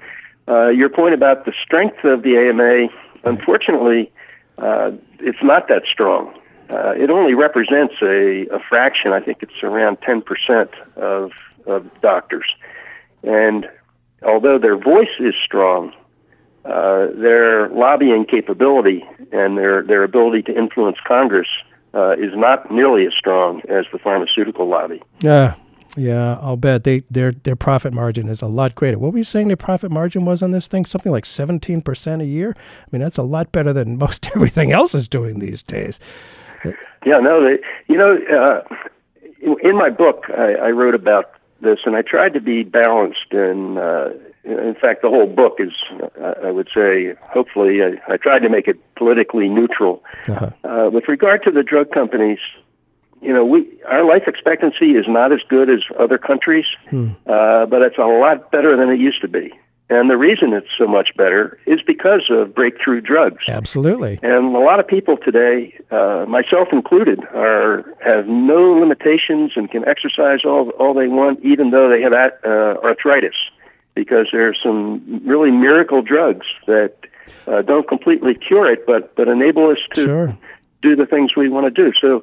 [0.48, 2.88] Uh, your point about the strength of the AMA,
[3.24, 4.11] unfortunately,
[4.58, 6.34] uh, it's not that strong.
[6.70, 9.12] Uh, it only represents a, a fraction.
[9.12, 11.32] I think it's around 10% of,
[11.66, 12.46] of doctors.
[13.23, 13.66] And
[14.23, 15.93] although their voice is strong,
[16.64, 21.49] uh, their lobbying capability and their, their ability to influence Congress
[21.95, 25.03] uh, is not nearly as strong as the pharmaceutical lobby.
[25.21, 25.55] Yeah,
[25.97, 28.99] yeah, I'll bet they their their profit margin is a lot greater.
[28.99, 30.85] What were you saying their profit margin was on this thing?
[30.85, 32.55] Something like seventeen percent a year.
[32.57, 35.99] I mean, that's a lot better than most everything else is doing these days.
[37.07, 37.59] Yeah, no, they,
[37.89, 38.62] you know, uh,
[39.62, 43.32] in, my book, I, I wrote about this, and I tried to be balanced.
[43.32, 44.11] And uh,
[44.44, 45.72] in fact, the whole book is,
[46.44, 50.02] I would say, hopefully, I, I tried to make it politically neutral.
[50.28, 50.50] Uh-huh.
[50.64, 52.38] Uh, with regard to the drug companies,
[53.20, 57.11] you know, we our life expectancy is not as good as other countries, Hmm.
[57.26, 59.52] uh, but it's a lot better than it used to be.
[59.91, 63.45] And the reason it's so much better is because of breakthrough drugs.
[63.49, 64.20] Absolutely.
[64.22, 69.86] And a lot of people today, uh, myself included, are have no limitations and can
[69.88, 73.34] exercise all all they want, even though they have at, uh, arthritis,
[73.95, 76.95] because there are some really miracle drugs that
[77.49, 80.38] uh, don't completely cure it, but but enable us to Sure.
[80.82, 81.93] do the things we want to do.
[82.01, 82.22] So,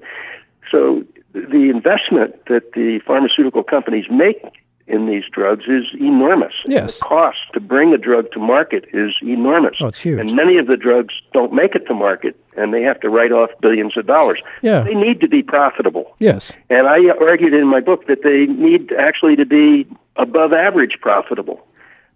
[0.72, 1.04] so
[1.34, 4.42] the investment that the pharmaceutical companies make
[4.88, 6.54] in these drugs is enormous.
[6.66, 7.00] Yes.
[7.00, 9.78] The cost to bring a drug to market is enormous.
[9.82, 10.20] Oh, it's huge.
[10.20, 13.32] And many of the drugs don't make it to market, and they have to write
[13.32, 14.40] off billions of dollars.
[14.62, 14.82] Yeah.
[14.82, 16.16] They need to be profitable.
[16.20, 16.54] Yes.
[16.70, 19.86] And I argued in my book that they need actually to be
[20.16, 21.66] above average profitable.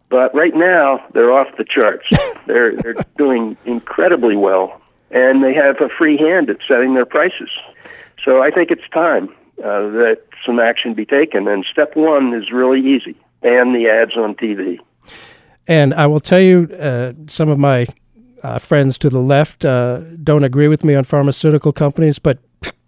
[0.10, 2.06] But right now, they're off the charts.
[2.48, 7.50] they're they're doing incredibly well, and they have a free hand at setting their prices.
[8.24, 9.34] So I think it's time
[9.64, 11.48] uh, that some action be taken.
[11.48, 14.80] And step one is really easy: ban the ads on TV.
[15.68, 17.88] And I will tell you, uh, some of my
[18.44, 22.40] uh, friends to the left uh, don't agree with me on pharmaceutical companies, but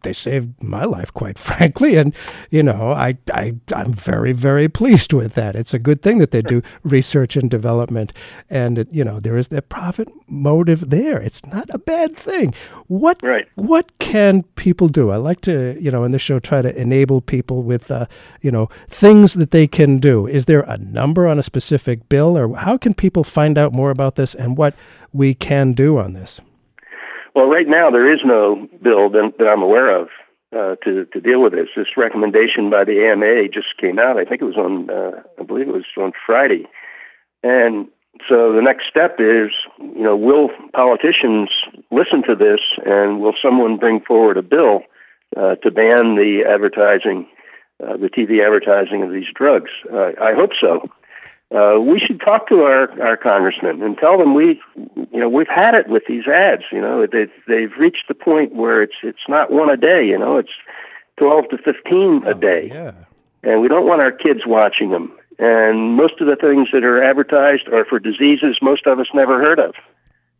[0.04, 1.96] they saved my life, quite frankly.
[1.96, 2.14] And
[2.50, 5.56] you know, I, I, I'm very, very pleased with that.
[5.56, 8.14] It's a good thing that they do research and development,
[8.50, 11.20] and it, you know, there is that profit motive there.
[11.20, 12.54] It's not a bad thing.
[12.88, 13.48] What, Right.
[13.56, 15.10] what can people do?
[15.10, 18.06] I like to, you know, in this show, try to enable people with, uh,
[18.42, 20.28] you know, things that they can do.
[20.28, 23.92] Is there a number on a specific bill, or how can people find out more
[23.92, 24.76] about this and what
[25.12, 26.40] we can do on this?
[27.36, 30.10] Well, right now there is no bill that, that I'm aware of
[30.56, 31.70] uh, to to deal with this.
[31.76, 34.18] This recommendation by the AMA just came out.
[34.18, 36.66] I think it was on, uh, I believe it was on Friday,
[37.42, 37.88] and
[38.30, 41.50] so the next step is, you know, will politicians
[41.92, 44.82] listen to this, and will someone bring forward a bill
[45.36, 47.28] uh, to ban the advertising,
[47.84, 49.72] uh, the TV advertising of these drugs?
[49.92, 50.88] Uh, I hope so.
[51.54, 54.60] Uh, we should talk to our, our congressmen and tell them we,
[55.12, 56.64] you know, we've had it with these ads.
[56.72, 60.04] You know, they've they've reached the point where it's it's not one a day.
[60.08, 60.50] You know, it's
[61.18, 62.94] twelve to fifteen a day, yeah.
[63.44, 65.14] and we don't want our kids watching them.
[65.38, 69.40] And most of the things that are advertised are for diseases most of us never
[69.40, 69.76] heard of.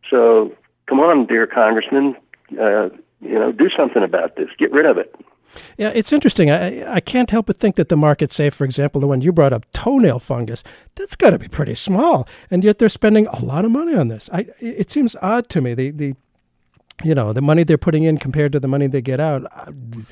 [0.10, 0.56] So
[0.88, 2.16] come on, dear congressman,
[2.60, 2.90] uh,
[3.22, 4.50] you know, do something about this.
[4.58, 5.14] Get rid of it.
[5.78, 6.50] Yeah, it's interesting.
[6.52, 9.32] I I can't help but think that the market, say, for example, the one you
[9.32, 10.64] brought up, toenail fungus,
[10.96, 14.08] that's got to be pretty small, and yet they're spending a lot of money on
[14.08, 14.30] this.
[14.32, 15.74] I it seems odd to me.
[15.74, 16.16] The the
[17.04, 19.46] you know the money they're putting in compared to the money they get out.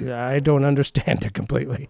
[0.07, 1.89] I don't understand it completely.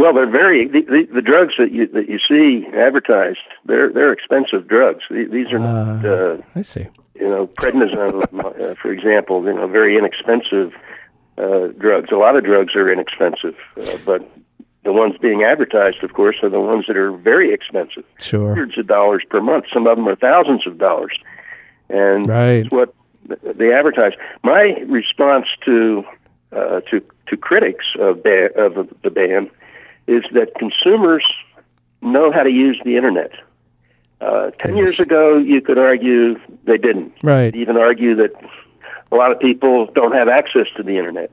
[0.00, 3.38] Well, they're very the, the, the drugs that you that you see advertised.
[3.66, 5.04] They're they're expensive drugs.
[5.10, 6.04] These are not.
[6.04, 6.86] Uh, I see.
[7.14, 8.22] You know, prednisone,
[8.70, 9.44] uh, for example.
[9.44, 10.72] You know, very inexpensive
[11.40, 12.10] uh, drugs.
[12.12, 14.20] A lot of drugs are inexpensive, uh, but
[14.84, 18.04] the ones being advertised, of course, are the ones that are very expensive.
[18.18, 18.48] Sure.
[18.48, 19.64] Hundreds of dollars per month.
[19.72, 21.16] Some of them are thousands of dollars.
[21.88, 22.62] And right.
[22.62, 22.94] that's what
[23.58, 24.12] they advertise.
[24.42, 26.04] My response to
[26.52, 29.50] uh, to to critics of ba- of the ban
[30.06, 31.24] is that consumers
[32.02, 33.32] know how to use the internet.
[34.20, 34.78] Uh, ten Yes.
[34.78, 37.12] years ago, you could argue they didn't.
[37.22, 37.54] Right.
[37.54, 38.32] Even argue that
[39.12, 41.30] a lot of people don't have access to the internet.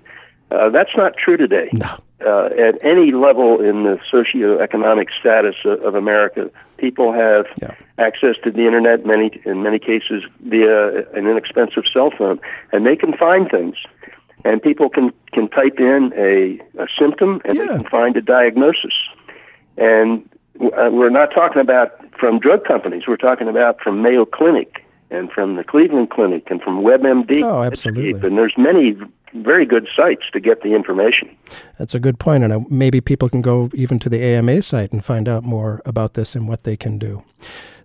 [0.50, 1.70] Uh, that's not true today.
[1.74, 1.98] No.
[2.26, 7.76] Uh, at any level in the socioeconomic status of, of America, people have Yeah.
[8.00, 9.06] access to the internet.
[9.06, 12.40] Many, in many cases, via an inexpensive cell phone,
[12.72, 13.76] and they can find things.
[14.46, 18.94] And people can can type in a, a symptom, and they can find a diagnosis.
[19.78, 20.28] And
[20.60, 23.04] uh, we're not talking about from drug companies.
[23.08, 27.42] We're talking about from Mayo Clinic and from the Cleveland Clinic and from WebMD.
[27.44, 28.28] Oh, absolutely.
[28.28, 28.96] And there's many
[29.34, 31.36] very good sites to get the information.
[31.78, 34.92] That's a good point, and uh, maybe people can go even to the AMA site
[34.92, 37.24] and find out more about this and what they can do.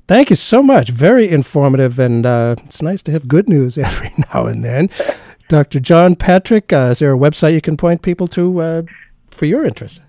[0.09, 0.91] Thank you so much.
[0.91, 4.91] Very informative, and uh, it's nice to have good news every now and then.
[5.49, 5.81] Dr.
[5.81, 8.83] John Patrick, uh, is there a website you can point people to uh,
[9.31, 10.01] for your interest?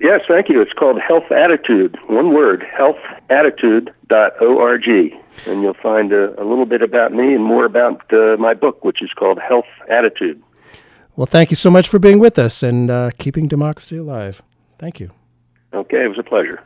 [0.00, 0.62] Yes, thank you.
[0.62, 1.98] It's called Health Attitude.
[2.08, 5.12] One word, healthattitude.org.
[5.46, 8.84] And you'll find a, a little bit about me and more about uh, my book,
[8.84, 10.42] which is called Health Attitude.
[11.14, 14.40] Well, thank you so much for being with us and uh, keeping democracy alive.
[14.78, 15.10] Thank you.
[15.74, 16.62] Okay, it was a pleasure.